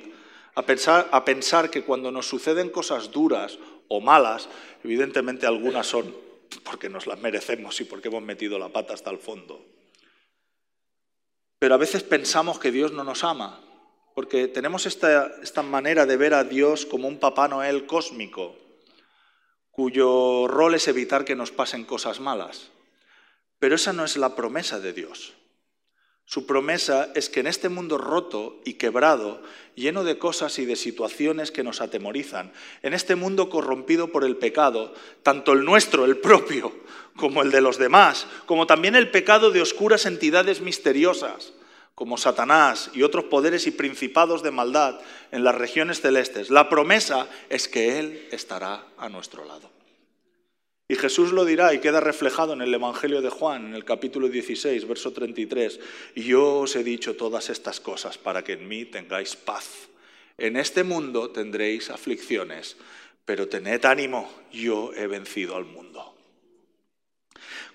a 0.55 1.23
pensar 1.23 1.69
que 1.69 1.83
cuando 1.83 2.11
nos 2.11 2.27
suceden 2.27 2.69
cosas 2.69 3.11
duras 3.11 3.57
o 3.87 4.01
malas, 4.01 4.49
evidentemente 4.83 5.47
algunas 5.47 5.87
son 5.87 6.13
porque 6.63 6.89
nos 6.89 7.07
las 7.07 7.19
merecemos 7.19 7.79
y 7.79 7.85
porque 7.85 8.07
hemos 8.07 8.23
metido 8.23 8.59
la 8.59 8.69
pata 8.69 8.93
hasta 8.93 9.11
el 9.11 9.19
fondo. 9.19 9.63
Pero 11.59 11.75
a 11.75 11.77
veces 11.77 12.03
pensamos 12.03 12.57
que 12.57 12.71
Dios 12.71 12.93
no 12.93 13.03
nos 13.03 13.23
ama, 13.23 13.59
porque 14.15 14.47
tenemos 14.47 14.85
esta, 14.85 15.27
esta 15.43 15.61
manera 15.61 16.05
de 16.05 16.17
ver 16.17 16.33
a 16.33 16.43
Dios 16.43 16.85
como 16.85 17.07
un 17.07 17.19
Papá 17.19 17.47
Noel 17.47 17.85
cósmico, 17.85 18.55
cuyo 19.69 20.47
rol 20.47 20.75
es 20.75 20.87
evitar 20.87 21.25
que 21.25 21.35
nos 21.35 21.51
pasen 21.51 21.85
cosas 21.85 22.19
malas. 22.19 22.71
Pero 23.59 23.75
esa 23.75 23.93
no 23.93 24.05
es 24.05 24.15
la 24.15 24.35
promesa 24.35 24.79
de 24.79 24.93
Dios. 24.93 25.33
Su 26.29 26.45
promesa 26.45 27.09
es 27.15 27.27
que 27.27 27.39
en 27.39 27.47
este 27.47 27.69
mundo 27.69 27.97
roto 27.97 28.61
y 28.63 28.73
quebrado, 28.73 29.41
lleno 29.73 30.03
de 30.03 30.19
cosas 30.19 30.59
y 30.59 30.65
de 30.65 30.75
situaciones 30.75 31.49
que 31.49 31.63
nos 31.63 31.81
atemorizan, 31.81 32.53
en 32.83 32.93
este 32.93 33.15
mundo 33.15 33.49
corrompido 33.49 34.11
por 34.11 34.23
el 34.23 34.37
pecado, 34.37 34.93
tanto 35.23 35.53
el 35.53 35.65
nuestro, 35.65 36.05
el 36.05 36.17
propio, 36.17 36.71
como 37.15 37.41
el 37.41 37.49
de 37.49 37.61
los 37.61 37.79
demás, 37.79 38.27
como 38.45 38.67
también 38.67 38.95
el 38.95 39.09
pecado 39.09 39.49
de 39.49 39.63
oscuras 39.63 40.05
entidades 40.05 40.61
misteriosas, 40.61 41.53
como 41.95 42.15
Satanás 42.15 42.91
y 42.93 43.01
otros 43.01 43.23
poderes 43.23 43.65
y 43.65 43.71
principados 43.71 44.43
de 44.43 44.51
maldad 44.51 44.99
en 45.31 45.43
las 45.43 45.55
regiones 45.55 45.99
celestes, 45.99 46.51
la 46.51 46.69
promesa 46.69 47.27
es 47.49 47.67
que 47.67 47.97
Él 47.97 48.27
estará 48.31 48.83
a 48.99 49.09
nuestro 49.09 49.45
lado. 49.45 49.78
Y 50.91 50.95
Jesús 50.95 51.33
lo 51.33 51.45
dirá 51.45 51.71
y 51.75 51.81
queda 51.81 51.99
reflejado 51.99 52.53
en 52.53 52.61
el 52.61 52.73
Evangelio 52.73 53.21
de 53.21 53.29
Juan, 53.29 53.67
en 53.67 53.75
el 53.75 53.85
capítulo 53.85 54.27
16, 54.27 54.87
verso 54.87 55.13
33. 55.13 55.79
Yo 56.15 56.61
os 56.61 56.75
he 56.75 56.83
dicho 56.83 57.15
todas 57.15 57.51
estas 57.51 57.79
cosas 57.79 58.17
para 58.17 58.43
que 58.43 58.53
en 58.53 58.67
mí 58.67 58.85
tengáis 58.85 59.35
paz. 59.35 59.87
En 60.39 60.57
este 60.57 60.83
mundo 60.83 61.29
tendréis 61.29 61.91
aflicciones, 61.91 62.75
pero 63.23 63.47
tened 63.47 63.85
ánimo, 63.85 64.31
yo 64.51 64.91
he 64.95 65.05
vencido 65.05 65.55
al 65.55 65.65
mundo. 65.65 66.18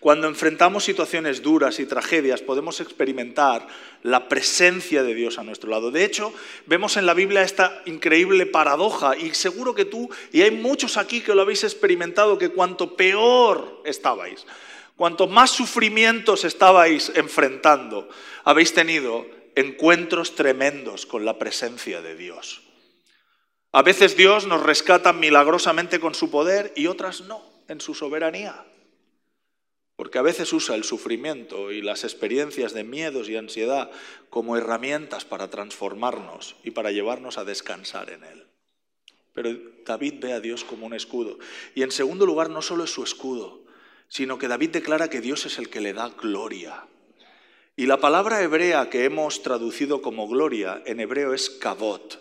Cuando 0.04 0.28
enfrentamos 0.28 0.84
situaciones 0.84 1.40
duras 1.40 1.80
y 1.80 1.86
tragedias, 1.86 2.42
podemos 2.42 2.78
experimentar 2.80 3.66
la 4.02 4.28
presencia 4.28 5.02
de 5.02 5.14
Dios 5.14 5.38
a 5.38 5.44
nuestro 5.44 5.70
lado. 5.70 5.90
De 5.90 6.04
hecho, 6.04 6.34
vemos 6.66 6.98
en 6.98 7.06
la 7.06 7.14
Biblia 7.14 7.40
esta 7.40 7.80
increíble 7.86 8.44
paradoja, 8.44 9.16
y 9.16 9.32
seguro 9.32 9.74
que 9.74 9.86
tú, 9.86 10.10
y 10.30 10.42
hay 10.42 10.50
muchos 10.50 10.98
aquí 10.98 11.22
que 11.22 11.34
lo 11.34 11.40
habéis 11.40 11.64
experimentado, 11.64 12.36
que 12.36 12.50
cuanto 12.50 12.96
peor 12.96 13.80
estabais, 13.86 14.44
cuanto 14.94 15.26
más 15.26 15.52
sufrimientos 15.52 16.44
estabais 16.44 17.10
enfrentando, 17.14 18.06
habéis 18.44 18.74
tenido 18.74 19.26
encuentros 19.54 20.34
tremendos 20.34 21.06
con 21.06 21.24
la 21.24 21.38
presencia 21.38 22.02
de 22.02 22.14
Dios. 22.14 22.60
A 23.72 23.80
veces 23.80 24.18
Dios 24.18 24.46
nos 24.46 24.62
rescata 24.62 25.14
milagrosamente 25.14 25.98
con 25.98 26.14
su 26.14 26.30
poder 26.30 26.74
y 26.76 26.88
otras 26.88 27.22
no, 27.22 27.42
en 27.68 27.80
su 27.80 27.94
soberanía 27.94 28.66
porque 29.96 30.18
a 30.18 30.22
veces 30.22 30.52
usa 30.52 30.74
el 30.74 30.84
sufrimiento 30.84 31.70
y 31.70 31.80
las 31.80 32.02
experiencias 32.02 32.72
de 32.72 32.82
miedos 32.82 33.28
y 33.28 33.36
ansiedad 33.36 33.90
como 34.28 34.56
herramientas 34.56 35.24
para 35.24 35.50
transformarnos 35.50 36.56
y 36.64 36.72
para 36.72 36.90
llevarnos 36.90 37.38
a 37.38 37.44
descansar 37.44 38.10
en 38.10 38.24
Él. 38.24 38.46
Pero 39.32 39.50
David 39.84 40.14
ve 40.20 40.32
a 40.32 40.40
Dios 40.40 40.64
como 40.64 40.86
un 40.86 40.94
escudo. 40.94 41.38
Y 41.74 41.82
en 41.82 41.92
segundo 41.92 42.26
lugar, 42.26 42.50
no 42.50 42.62
solo 42.62 42.84
es 42.84 42.90
su 42.90 43.04
escudo, 43.04 43.64
sino 44.08 44.38
que 44.38 44.48
David 44.48 44.70
declara 44.70 45.08
que 45.08 45.20
Dios 45.20 45.46
es 45.46 45.58
el 45.58 45.70
que 45.70 45.80
le 45.80 45.92
da 45.92 46.08
gloria. 46.08 46.86
Y 47.76 47.86
la 47.86 47.98
palabra 47.98 48.42
hebrea 48.42 48.90
que 48.90 49.04
hemos 49.04 49.42
traducido 49.42 50.02
como 50.02 50.28
gloria 50.28 50.82
en 50.86 51.00
hebreo 51.00 51.34
es 51.34 51.50
kabot. 51.50 52.20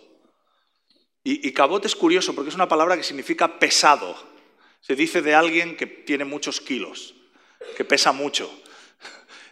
Y, 1.24 1.48
y 1.48 1.54
kabot 1.54 1.86
es 1.86 1.96
curioso 1.96 2.36
porque 2.36 2.50
es 2.50 2.56
una 2.56 2.68
palabra 2.68 2.98
que 2.98 3.04
significa 3.04 3.60
pesado. 3.60 4.16
Se 4.82 4.96
dice 4.96 5.22
de 5.22 5.36
alguien 5.36 5.78
que 5.78 5.86
tiene 5.86 6.26
muchos 6.26 6.60
kilos 6.60 7.16
que 7.76 7.86
pesa 7.86 8.12
mucho. 8.12 8.52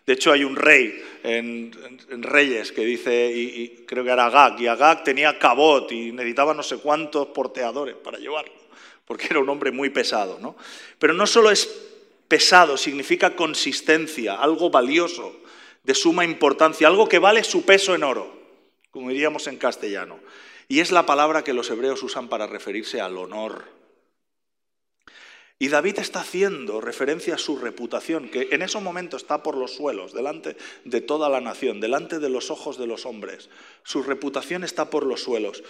De 0.06 0.14
hecho, 0.14 0.32
hay 0.32 0.44
un 0.44 0.56
rey 0.56 1.04
en, 1.24 1.72
Reyes 2.24 2.72
que 2.72 2.84
dice, 2.84 3.32
y, 3.34 3.86
creo 3.88 4.04
que 4.04 4.10
era 4.10 4.26
Agag, 4.26 4.60
y 4.60 4.68
Agag 4.68 5.04
tenía 5.04 5.38
cabot 5.38 5.92
y 5.92 6.12
necesitaba 6.12 6.54
no 6.54 6.64
sé 6.64 6.78
cuántos 6.78 7.28
porteadores 7.28 7.96
para 7.96 8.18
llevarlo, 8.18 8.54
porque 9.06 9.28
era 9.30 9.40
un 9.40 9.50
hombre 9.50 9.72
muy 9.72 9.90
pesado. 9.90 10.40
¿no? 10.40 10.56
Pero 11.00 11.14
no 11.14 11.28
solo 11.28 11.52
es 11.52 11.70
pesado, 12.28 12.78
significa 12.78 13.36
consistencia, 13.36 14.36
algo 14.36 14.70
valioso, 14.70 15.42
de 15.84 15.96
suma 15.96 16.26
importancia, 16.26 16.88
algo 16.88 17.08
que 17.08 17.20
vale 17.20 17.44
su 17.44 17.64
peso 17.64 17.96
en 17.96 18.04
oro, 18.04 18.34
como 18.92 19.10
diríamos 19.10 19.48
en 19.48 19.58
castellano. 19.58 20.20
Y 20.68 20.80
es 20.80 20.92
la 20.92 21.06
palabra 21.06 21.44
que 21.44 21.54
los 21.54 21.70
hebreos 21.70 22.02
usan 22.04 22.30
para 22.30 22.48
referirse 22.48 23.02
al 23.02 23.18
honor 23.18 23.81
y 25.62 25.68
David 25.68 26.00
está 26.00 26.22
haciendo 26.22 26.82
referencia 26.82 27.36
a 27.36 27.38
su 27.38 27.56
reputación, 27.56 28.30
que 28.30 28.48
en 28.50 28.64
ese 28.64 28.80
momento 28.80 29.16
está 29.16 29.44
por 29.44 29.56
los 29.56 29.76
suelos, 29.76 30.12
delante 30.12 30.58
de 30.86 31.02
toda 31.02 31.30
la 31.30 31.40
nación, 31.40 31.80
delante 31.80 32.18
de 32.18 32.30
los 32.30 32.50
ojos 32.50 32.80
de 32.80 32.88
los 32.88 33.06
hombres. 33.06 33.48
Su 33.84 34.02
reputación 34.02 34.64
está 34.64 34.90
por 34.90 35.06
los 35.06 35.22
suelos. 35.22 35.64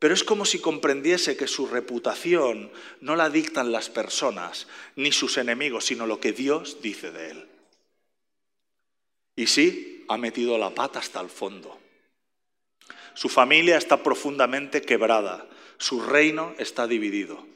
Pero 0.00 0.14
es 0.14 0.24
como 0.24 0.46
si 0.46 0.58
comprendiese 0.58 1.36
que 1.36 1.46
su 1.46 1.68
reputación 1.68 2.72
no 3.00 3.14
la 3.14 3.30
dictan 3.30 3.70
las 3.70 3.88
personas 3.88 4.66
ni 4.96 5.12
sus 5.12 5.38
enemigos, 5.38 5.84
sino 5.84 6.08
lo 6.08 6.18
que 6.18 6.32
Dios 6.32 6.78
dice 6.82 7.12
de 7.12 7.30
él. 7.30 7.48
Y 9.36 9.46
sí, 9.46 10.04
ha 10.08 10.18
metido 10.18 10.58
la 10.58 10.74
pata 10.74 10.98
hasta 10.98 11.20
el 11.20 11.30
fondo. 11.30 11.78
Su 13.14 13.28
familia 13.28 13.76
está 13.76 14.02
profundamente 14.02 14.82
quebrada, 14.82 15.46
su 15.78 16.00
reino 16.00 16.52
está 16.58 16.88
dividido. 16.88 17.54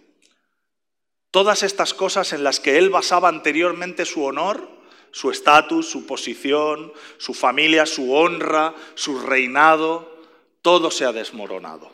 Todas 1.30 1.62
estas 1.62 1.94
cosas 1.94 2.32
en 2.32 2.42
las 2.42 2.58
que 2.58 2.76
él 2.76 2.90
basaba 2.90 3.28
anteriormente 3.28 4.04
su 4.04 4.24
honor, 4.24 4.68
su 5.12 5.30
estatus, 5.30 5.88
su 5.88 6.04
posición, 6.04 6.92
su 7.18 7.34
familia, 7.34 7.86
su 7.86 8.12
honra, 8.12 8.74
su 8.94 9.20
reinado, 9.20 10.18
todo 10.60 10.90
se 10.90 11.04
ha 11.04 11.12
desmoronado. 11.12 11.92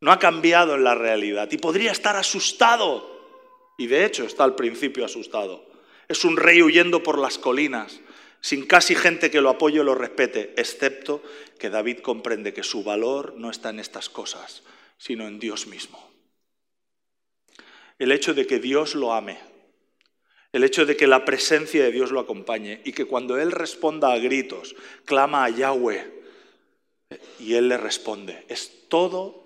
No 0.00 0.12
ha 0.12 0.20
cambiado 0.20 0.76
en 0.76 0.84
la 0.84 0.94
realidad 0.94 1.48
y 1.50 1.58
podría 1.58 1.90
estar 1.90 2.14
asustado. 2.16 3.16
Y 3.78 3.88
de 3.88 4.04
hecho 4.04 4.24
está 4.24 4.44
al 4.44 4.54
principio 4.54 5.04
asustado. 5.04 5.66
Es 6.06 6.24
un 6.24 6.36
rey 6.36 6.62
huyendo 6.62 7.02
por 7.02 7.18
las 7.18 7.38
colinas, 7.38 8.00
sin 8.40 8.64
casi 8.66 8.94
gente 8.94 9.28
que 9.28 9.40
lo 9.40 9.50
apoye 9.50 9.80
o 9.80 9.84
lo 9.84 9.96
respete, 9.96 10.54
excepto 10.56 11.20
que 11.58 11.68
David 11.68 11.98
comprende 11.98 12.54
que 12.54 12.62
su 12.62 12.84
valor 12.84 13.34
no 13.36 13.50
está 13.50 13.70
en 13.70 13.80
estas 13.80 14.08
cosas, 14.08 14.62
sino 14.98 15.26
en 15.26 15.40
Dios 15.40 15.66
mismo 15.66 16.15
el 17.98 18.12
hecho 18.12 18.34
de 18.34 18.46
que 18.46 18.58
Dios 18.58 18.94
lo 18.94 19.12
ame, 19.12 19.38
el 20.52 20.64
hecho 20.64 20.86
de 20.86 20.96
que 20.96 21.06
la 21.06 21.24
presencia 21.24 21.82
de 21.84 21.92
Dios 21.92 22.10
lo 22.10 22.20
acompañe 22.20 22.80
y 22.84 22.92
que 22.92 23.04
cuando 23.04 23.38
Él 23.38 23.52
responda 23.52 24.12
a 24.12 24.18
gritos, 24.18 24.74
clama 25.04 25.44
a 25.44 25.50
Yahweh 25.50 26.12
y 27.38 27.54
Él 27.54 27.68
le 27.68 27.76
responde. 27.76 28.44
Es 28.48 28.88
todo 28.88 29.44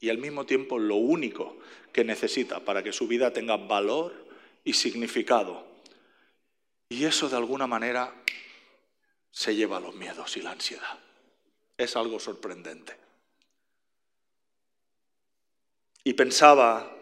y 0.00 0.08
al 0.08 0.18
mismo 0.18 0.46
tiempo 0.46 0.78
lo 0.78 0.96
único 0.96 1.58
que 1.92 2.04
necesita 2.04 2.60
para 2.60 2.82
que 2.82 2.92
su 2.92 3.06
vida 3.06 3.32
tenga 3.32 3.56
valor 3.56 4.26
y 4.64 4.72
significado. 4.72 5.66
Y 6.88 7.04
eso 7.04 7.28
de 7.28 7.36
alguna 7.36 7.66
manera 7.66 8.14
se 9.30 9.54
lleva 9.54 9.78
a 9.78 9.80
los 9.80 9.94
miedos 9.94 10.36
y 10.36 10.42
la 10.42 10.52
ansiedad. 10.52 10.98
Es 11.76 11.96
algo 11.96 12.20
sorprendente. 12.20 12.96
Y 16.04 16.14
pensaba 16.14 16.96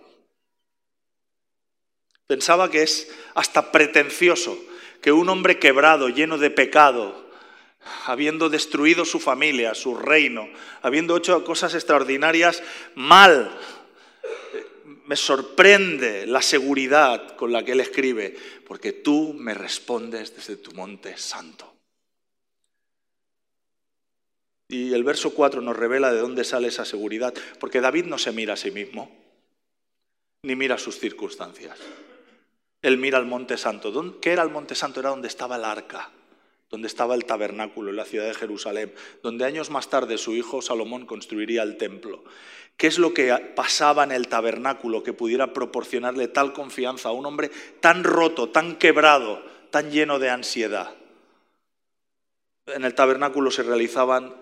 Pensaba 2.31 2.71
que 2.71 2.85
es 2.85 3.11
hasta 3.35 3.73
pretencioso 3.73 4.57
que 5.03 5.11
un 5.11 5.29
hombre 5.29 5.59
quebrado, 5.59 6.09
lleno 6.09 6.39
de 6.39 6.49
pecado, 6.49 7.29
habiendo 8.07 8.49
destruido 8.49 9.05
su 9.05 9.19
familia, 9.19 9.75
su 9.75 9.97
reino, 9.97 10.49
habiendo 10.81 11.17
hecho 11.17 11.43
cosas 11.43 11.75
extraordinarias 11.75 12.63
mal, 12.95 13.51
me 15.07 15.17
sorprende 15.17 16.25
la 16.29 16.41
seguridad 16.41 17.35
con 17.35 17.51
la 17.51 17.65
que 17.65 17.73
él 17.73 17.81
escribe, 17.81 18.37
porque 18.65 18.93
tú 18.93 19.35
me 19.37 19.53
respondes 19.53 20.33
desde 20.37 20.55
tu 20.55 20.71
monte 20.71 21.19
santo. 21.19 21.75
Y 24.69 24.95
el 24.95 25.03
verso 25.03 25.35
4 25.35 25.61
nos 25.63 25.77
revela 25.77 26.13
de 26.13 26.21
dónde 26.21 26.45
sale 26.45 26.69
esa 26.69 26.85
seguridad, 26.85 27.35
porque 27.59 27.81
David 27.81 28.05
no 28.05 28.19
se 28.19 28.31
mira 28.31 28.55
a 28.55 28.57
sí 28.57 28.71
mismo, 28.71 29.11
ni 30.45 30.55
mira 30.55 30.79
sus 30.79 30.97
circunstancias. 30.97 31.77
Él 32.83 32.99
mira 32.99 33.19
al 33.19 33.27
Monte 33.27 33.57
Santo. 33.59 34.21
¿Qué 34.21 34.33
era 34.33 34.43
el 34.43 34.51
Monte 34.51 34.75
Santo? 34.75 35.01
Era 35.01 35.11
donde 35.11 35.29
estaba 35.29 35.57
el 35.57 35.65
arca, 35.65 36.11
donde 36.71 36.89
estaba 36.89 37.15
el 37.15 37.25
tabernáculo 37.25 37.91
en 37.91 37.97
la 37.97 38.05
ciudad 38.05 38.27
de 38.27 38.35
Jerusalén, 38.35 38.95
donde 39.23 39.45
años 39.45 39.71
más 39.71 39.91
tarde 39.91 40.19
su 40.19 40.35
hijo 40.35 40.63
Salomón 40.63 41.07
construiría 41.07 41.63
el 41.63 41.77
templo. 41.77 42.25
¿Qué 42.77 42.87
es 42.87 42.99
lo 42.99 43.13
que 43.13 43.35
pasaba 43.55 44.05
en 44.05 44.13
el 44.13 44.29
tabernáculo 44.29 45.03
que 45.03 45.13
pudiera 45.13 45.53
proporcionarle 45.53 46.29
tal 46.29 46.55
confianza 46.55 47.11
a 47.11 47.13
un 47.13 47.27
hombre 47.27 47.51
tan 47.81 48.05
roto, 48.05 48.49
tan 48.49 48.77
quebrado, 48.77 49.43
tan 49.71 49.91
lleno 49.91 50.19
de 50.19 50.31
ansiedad? 50.31 50.95
En 52.67 52.85
el 52.85 52.95
tabernáculo 52.95 53.51
se 53.51 53.63
realizaban 53.63 54.35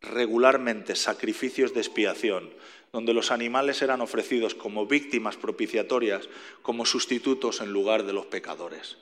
regularmente 0.00 0.96
sacrificios 0.96 1.74
de 1.74 1.80
expiación, 1.80 2.50
donde 2.92 3.12
los 3.12 3.30
animales 3.30 3.82
eran 3.82 4.00
ofrecidos 4.00 4.54
como 4.54 4.86
víctimas 4.86 5.36
propiciatorias, 5.36 6.28
como 6.62 6.86
sustitutos 6.86 7.60
en 7.60 7.72
lugar 7.72 8.04
de 8.04 8.12
los 8.12 8.26
pecadores. 8.26 8.96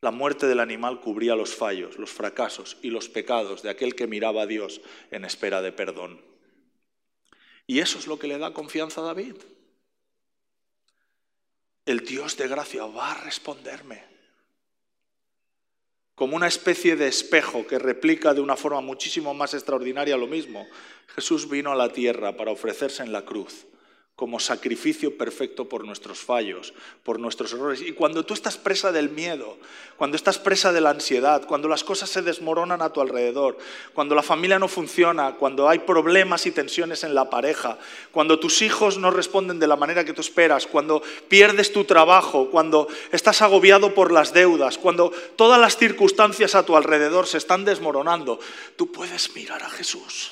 La 0.00 0.10
muerte 0.10 0.46
del 0.46 0.60
animal 0.60 1.00
cubría 1.00 1.34
los 1.34 1.54
fallos, 1.54 1.98
los 1.98 2.10
fracasos 2.10 2.76
y 2.82 2.90
los 2.90 3.08
pecados 3.08 3.62
de 3.62 3.70
aquel 3.70 3.94
que 3.94 4.06
miraba 4.06 4.42
a 4.42 4.46
Dios 4.46 4.82
en 5.10 5.24
espera 5.24 5.62
de 5.62 5.72
perdón. 5.72 6.20
Y 7.66 7.78
eso 7.78 7.98
es 7.98 8.06
lo 8.06 8.18
que 8.18 8.28
le 8.28 8.38
da 8.38 8.52
confianza 8.52 9.00
a 9.00 9.04
David. 9.04 9.36
El 11.86 12.00
Dios 12.00 12.36
de 12.36 12.48
gracia 12.48 12.84
va 12.84 13.12
a 13.12 13.24
responderme 13.24 14.13
como 16.14 16.36
una 16.36 16.46
especie 16.46 16.96
de 16.96 17.08
espejo 17.08 17.66
que 17.66 17.78
replica 17.78 18.34
de 18.34 18.40
una 18.40 18.56
forma 18.56 18.80
muchísimo 18.80 19.34
más 19.34 19.54
extraordinaria 19.54 20.16
lo 20.16 20.26
mismo. 20.26 20.66
Jesús 21.14 21.48
vino 21.48 21.72
a 21.72 21.76
la 21.76 21.92
tierra 21.92 22.36
para 22.36 22.52
ofrecerse 22.52 23.02
en 23.02 23.12
la 23.12 23.24
cruz 23.24 23.66
como 24.16 24.38
sacrificio 24.38 25.18
perfecto 25.18 25.68
por 25.68 25.84
nuestros 25.84 26.20
fallos, 26.20 26.72
por 27.02 27.18
nuestros 27.18 27.52
errores. 27.52 27.80
Y 27.80 27.92
cuando 27.92 28.24
tú 28.24 28.32
estás 28.32 28.56
presa 28.56 28.92
del 28.92 29.10
miedo, 29.10 29.58
cuando 29.96 30.16
estás 30.16 30.38
presa 30.38 30.72
de 30.72 30.80
la 30.80 30.90
ansiedad, 30.90 31.44
cuando 31.48 31.66
las 31.66 31.82
cosas 31.82 32.10
se 32.10 32.22
desmoronan 32.22 32.80
a 32.80 32.92
tu 32.92 33.00
alrededor, 33.00 33.58
cuando 33.92 34.14
la 34.14 34.22
familia 34.22 34.60
no 34.60 34.68
funciona, 34.68 35.34
cuando 35.34 35.68
hay 35.68 35.80
problemas 35.80 36.46
y 36.46 36.52
tensiones 36.52 37.02
en 37.02 37.12
la 37.12 37.28
pareja, 37.28 37.76
cuando 38.12 38.38
tus 38.38 38.62
hijos 38.62 38.98
no 38.98 39.10
responden 39.10 39.58
de 39.58 39.66
la 39.66 39.74
manera 39.74 40.04
que 40.04 40.12
tú 40.12 40.20
esperas, 40.20 40.68
cuando 40.68 41.02
pierdes 41.28 41.72
tu 41.72 41.84
trabajo, 41.84 42.50
cuando 42.50 42.86
estás 43.10 43.42
agobiado 43.42 43.94
por 43.94 44.12
las 44.12 44.32
deudas, 44.32 44.78
cuando 44.78 45.10
todas 45.34 45.60
las 45.60 45.76
circunstancias 45.76 46.54
a 46.54 46.64
tu 46.64 46.76
alrededor 46.76 47.26
se 47.26 47.38
están 47.38 47.64
desmoronando, 47.64 48.38
tú 48.76 48.92
puedes 48.92 49.34
mirar 49.34 49.64
a 49.64 49.70
Jesús 49.70 50.30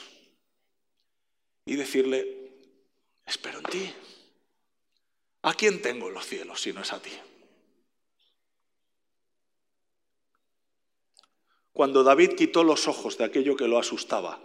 y 1.67 1.75
decirle, 1.75 2.42
espero 3.27 3.59
en 3.59 3.65
ti. 3.65 3.95
¿A 5.43 5.55
quién 5.55 5.83
tengo 5.83 6.09
en 6.09 6.15
los 6.15 6.27
cielos 6.27 6.61
si 6.61 6.73
no 6.73 6.83
es 6.83 6.93
a 6.93 7.01
ti? 7.01 7.13
cuando 11.73 12.05
David 12.05 12.35
quitó 12.35 12.65
los 12.65 12.87
ojos 12.87 13.19
de 13.19 13.25
aquello 13.25 13.57
que 13.57 13.69
lo 13.69 13.79
asustaba. 13.79 14.39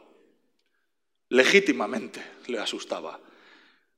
Legítimamente 1.29 2.23
le 2.47 2.59
asustaba. 2.59 3.19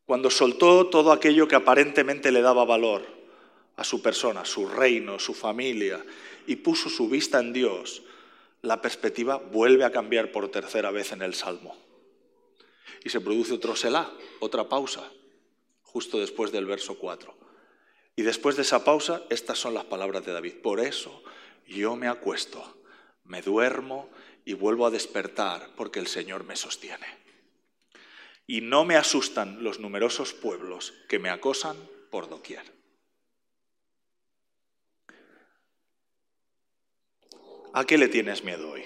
Cuando 0.06 0.32
soltó 0.32 0.88
todo 0.88 1.12
aquello 1.12 1.48
que 1.48 1.56
aparentemente 1.56 2.32
le 2.32 2.42
daba 2.42 2.66
valor 2.66 3.06
a 3.76 3.84
su 3.84 4.02
persona, 4.02 4.46
su 4.46 4.68
reino, 4.68 5.20
su 5.20 5.36
familia, 5.36 6.04
y 6.48 6.56
puso 6.58 6.90
su 6.90 7.08
vista 7.08 7.40
en 7.40 7.54
Dios, 7.54 8.02
la 8.64 8.82
perspectiva 8.82 9.38
vuelve 9.38 9.86
a 9.86 9.92
cambiar 9.92 10.32
por 10.32 10.50
tercera 10.50 10.90
vez 10.90 11.12
en 11.12 11.22
el 11.22 11.36
Salmo. 11.36 11.78
Y 13.04 13.10
se 13.10 13.22
produce 13.22 13.54
otro 13.54 13.76
Selah, 13.76 14.12
otra 14.40 14.70
pausa, 14.70 15.12
justo 15.82 16.20
después 16.20 16.52
del 16.52 16.66
verso 16.66 16.98
4. 16.98 17.36
Y 18.16 18.22
después 18.22 18.56
de 18.56 18.64
esa 18.64 18.84
pausa, 18.84 19.24
estas 19.30 19.58
son 19.58 19.74
las 19.74 19.86
palabras 19.86 20.26
de 20.26 20.34
David. 20.34 20.62
Por 20.62 20.80
eso 20.80 21.24
yo 21.68 21.96
me 21.96 22.08
acuesto, 22.08 22.82
me 23.24 23.42
duermo 23.42 24.10
y 24.44 24.54
vuelvo 24.54 24.86
a 24.86 24.92
despertar 24.92 25.70
porque 25.76 26.00
el 26.00 26.08
Señor 26.08 26.44
me 26.44 26.56
sostiene. 26.56 27.08
Y 28.48 28.62
no 28.62 28.84
me 28.84 28.96
asustan 28.96 29.64
los 29.64 29.80
numerosos 29.80 30.34
pueblos 30.34 30.94
que 31.08 31.20
me 31.20 31.30
acosan 31.30 31.78
por 32.10 32.28
doquier. 32.30 32.80
¿A 37.74 37.86
qué 37.86 37.98
le 37.98 38.08
tienes 38.08 38.44
miedo 38.44 38.72
hoy? 38.72 38.84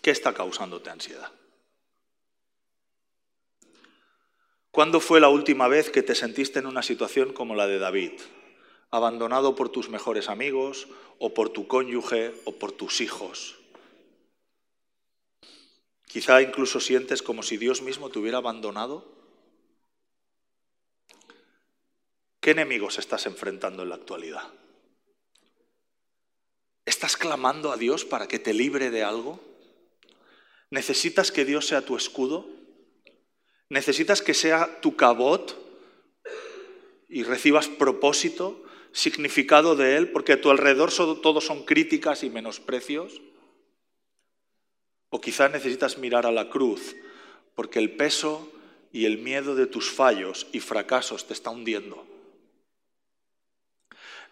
¿Qué 0.00 0.12
está 0.12 0.32
causándote 0.32 0.88
ansiedad? 0.90 1.32
¿Cuándo 4.76 5.00
fue 5.00 5.20
la 5.20 5.30
última 5.30 5.68
vez 5.68 5.88
que 5.88 6.02
te 6.02 6.14
sentiste 6.14 6.58
en 6.58 6.66
una 6.66 6.82
situación 6.82 7.32
como 7.32 7.54
la 7.54 7.66
de 7.66 7.78
David? 7.78 8.12
Abandonado 8.90 9.54
por 9.54 9.70
tus 9.70 9.88
mejores 9.88 10.28
amigos, 10.28 10.86
o 11.18 11.32
por 11.32 11.48
tu 11.48 11.66
cónyuge, 11.66 12.34
o 12.44 12.52
por 12.52 12.72
tus 12.72 13.00
hijos. 13.00 13.56
Quizá 16.04 16.42
incluso 16.42 16.78
sientes 16.80 17.22
como 17.22 17.42
si 17.42 17.56
Dios 17.56 17.80
mismo 17.80 18.10
te 18.10 18.18
hubiera 18.18 18.36
abandonado. 18.36 19.10
¿Qué 22.40 22.50
enemigos 22.50 22.98
estás 22.98 23.24
enfrentando 23.24 23.82
en 23.82 23.88
la 23.88 23.94
actualidad? 23.94 24.46
¿Estás 26.84 27.16
clamando 27.16 27.72
a 27.72 27.78
Dios 27.78 28.04
para 28.04 28.28
que 28.28 28.38
te 28.38 28.52
libre 28.52 28.90
de 28.90 29.04
algo? 29.04 29.40
¿Necesitas 30.68 31.32
que 31.32 31.46
Dios 31.46 31.66
sea 31.66 31.80
tu 31.80 31.96
escudo? 31.96 32.55
¿Necesitas 33.68 34.22
que 34.22 34.34
sea 34.34 34.80
tu 34.80 34.94
cabot 34.96 35.56
y 37.08 37.24
recibas 37.24 37.68
propósito, 37.68 38.62
significado 38.92 39.74
de 39.74 39.96
Él, 39.96 40.10
porque 40.10 40.34
a 40.34 40.40
tu 40.40 40.50
alrededor 40.50 40.92
todo 40.92 41.40
son 41.40 41.64
críticas 41.64 42.22
y 42.22 42.30
menosprecios? 42.30 43.20
¿O 45.10 45.20
quizás 45.20 45.50
necesitas 45.50 45.98
mirar 45.98 46.26
a 46.26 46.32
la 46.32 46.48
cruz, 46.48 46.96
porque 47.54 47.78
el 47.78 47.96
peso 47.96 48.52
y 48.92 49.04
el 49.04 49.18
miedo 49.18 49.54
de 49.54 49.66
tus 49.66 49.90
fallos 49.90 50.46
y 50.52 50.60
fracasos 50.60 51.26
te 51.26 51.32
está 51.32 51.50
hundiendo? 51.50 52.06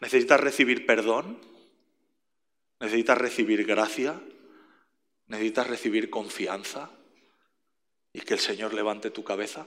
¿Necesitas 0.00 0.40
recibir 0.40 0.86
perdón? 0.86 1.38
¿Necesitas 2.80 3.18
recibir 3.18 3.64
gracia? 3.64 4.20
¿Necesitas 5.26 5.66
recibir 5.66 6.10
confianza? 6.10 6.90
¿Y 8.14 8.20
que 8.22 8.34
el 8.34 8.40
Señor 8.40 8.72
levante 8.72 9.10
tu 9.10 9.22
cabeza? 9.24 9.66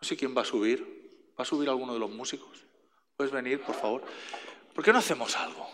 No 0.00 0.08
sé 0.08 0.16
quién 0.16 0.34
va 0.34 0.42
a 0.42 0.46
subir. 0.46 0.96
¿Va 1.38 1.42
a 1.42 1.44
subir 1.44 1.68
alguno 1.68 1.92
de 1.92 1.98
los 1.98 2.10
músicos? 2.10 2.64
¿Puedes 3.16 3.32
venir, 3.32 3.60
por 3.60 3.74
favor? 3.74 4.02
¿Por 4.74 4.84
qué 4.84 4.92
no 4.92 5.00
hacemos 5.00 5.36
algo? 5.36 5.68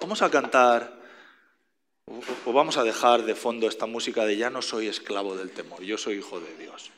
Vamos 0.00 0.20
a 0.20 0.30
cantar 0.30 0.98
o 2.44 2.52
vamos 2.52 2.76
a 2.76 2.82
dejar 2.82 3.22
de 3.22 3.34
fondo 3.34 3.68
esta 3.68 3.86
música 3.86 4.24
de 4.24 4.36
ya 4.36 4.50
no 4.50 4.62
soy 4.62 4.88
esclavo 4.88 5.36
del 5.36 5.50
temor, 5.50 5.82
yo 5.82 5.98
soy 5.98 6.16
hijo 6.16 6.40
de 6.40 6.56
Dios. 6.56 6.90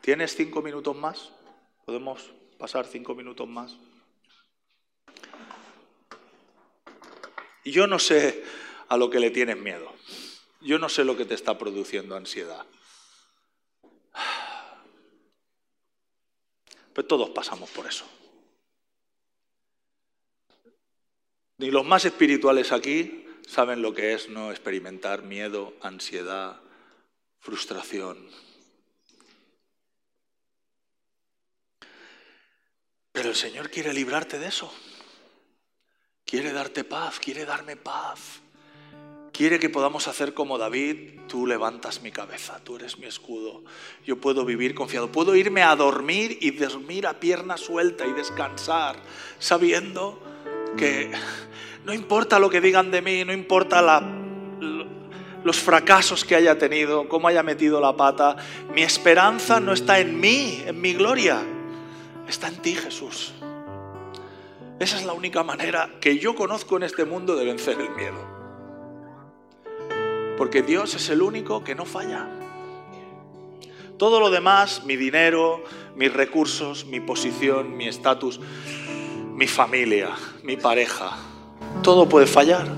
¿Tienes 0.00 0.34
cinco 0.34 0.62
minutos 0.62 0.96
más? 0.96 1.32
¿Podemos 1.84 2.32
pasar 2.56 2.86
cinco 2.86 3.14
minutos 3.14 3.48
más? 3.48 3.76
Yo 7.70 7.86
no 7.86 7.98
sé 7.98 8.44
a 8.88 8.96
lo 8.96 9.10
que 9.10 9.20
le 9.20 9.30
tienes 9.30 9.56
miedo. 9.56 9.92
Yo 10.60 10.78
no 10.78 10.88
sé 10.88 11.04
lo 11.04 11.16
que 11.16 11.24
te 11.24 11.34
está 11.34 11.56
produciendo 11.58 12.16
ansiedad. 12.16 12.66
Pero 16.92 17.06
todos 17.06 17.30
pasamos 17.30 17.70
por 17.70 17.86
eso. 17.86 18.04
Ni 21.58 21.70
los 21.70 21.84
más 21.84 22.04
espirituales 22.04 22.72
aquí 22.72 23.26
saben 23.46 23.82
lo 23.82 23.94
que 23.94 24.12
es 24.12 24.28
no 24.28 24.50
experimentar 24.50 25.22
miedo, 25.22 25.74
ansiedad, 25.80 26.60
frustración. 27.40 28.28
Pero 33.12 33.30
el 33.30 33.36
Señor 33.36 33.70
quiere 33.70 33.92
librarte 33.92 34.38
de 34.38 34.46
eso. 34.46 34.72
Quiere 36.28 36.52
darte 36.52 36.84
paz, 36.84 37.18
quiere 37.18 37.46
darme 37.46 37.76
paz. 37.76 38.42
Quiere 39.32 39.58
que 39.58 39.70
podamos 39.70 40.08
hacer 40.08 40.34
como 40.34 40.58
David, 40.58 41.20
tú 41.26 41.46
levantas 41.46 42.02
mi 42.02 42.12
cabeza, 42.12 42.60
tú 42.62 42.76
eres 42.76 42.98
mi 42.98 43.06
escudo. 43.06 43.62
Yo 44.04 44.20
puedo 44.20 44.44
vivir 44.44 44.74
confiado, 44.74 45.10
puedo 45.10 45.34
irme 45.34 45.62
a 45.62 45.74
dormir 45.74 46.36
y 46.42 46.50
dormir 46.50 47.06
a 47.06 47.18
pierna 47.18 47.56
suelta 47.56 48.06
y 48.06 48.12
descansar, 48.12 48.96
sabiendo 49.38 50.20
que 50.76 51.10
no 51.86 51.94
importa 51.94 52.38
lo 52.38 52.50
que 52.50 52.60
digan 52.60 52.90
de 52.90 53.00
mí, 53.00 53.24
no 53.24 53.32
importa 53.32 53.80
los 55.44 55.56
fracasos 55.56 56.26
que 56.26 56.34
haya 56.34 56.58
tenido, 56.58 57.08
cómo 57.08 57.28
haya 57.28 57.42
metido 57.42 57.80
la 57.80 57.96
pata, 57.96 58.36
mi 58.74 58.82
esperanza 58.82 59.60
no 59.60 59.72
está 59.72 59.98
en 59.98 60.20
mí, 60.20 60.62
en 60.66 60.78
mi 60.78 60.92
gloria, 60.92 61.40
está 62.28 62.48
en 62.48 62.56
ti, 62.56 62.74
Jesús. 62.74 63.32
Esa 64.80 64.96
es 64.96 65.04
la 65.04 65.12
única 65.12 65.42
manera 65.42 65.90
que 66.00 66.18
yo 66.18 66.36
conozco 66.36 66.76
en 66.76 66.84
este 66.84 67.04
mundo 67.04 67.34
de 67.34 67.44
vencer 67.44 67.80
el 67.80 67.90
miedo. 67.90 68.38
Porque 70.36 70.62
Dios 70.62 70.94
es 70.94 71.08
el 71.08 71.20
único 71.20 71.64
que 71.64 71.74
no 71.74 71.84
falla. 71.84 72.28
Todo 73.96 74.20
lo 74.20 74.30
demás, 74.30 74.84
mi 74.84 74.94
dinero, 74.94 75.64
mis 75.96 76.12
recursos, 76.12 76.86
mi 76.86 77.00
posición, 77.00 77.76
mi 77.76 77.88
estatus, 77.88 78.40
mi 79.34 79.48
familia, 79.48 80.10
mi 80.44 80.56
pareja, 80.56 81.16
todo 81.82 82.08
puede 82.08 82.28
fallar. 82.28 82.68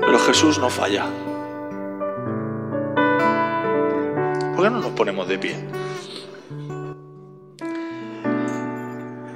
Pero 0.00 0.18
Jesús 0.18 0.58
no 0.58 0.68
falla. 0.68 1.06
¿Por 4.54 4.64
qué 4.64 4.70
no 4.70 4.80
nos 4.80 4.92
ponemos 4.92 5.26
de 5.26 5.38
pie? 5.38 5.56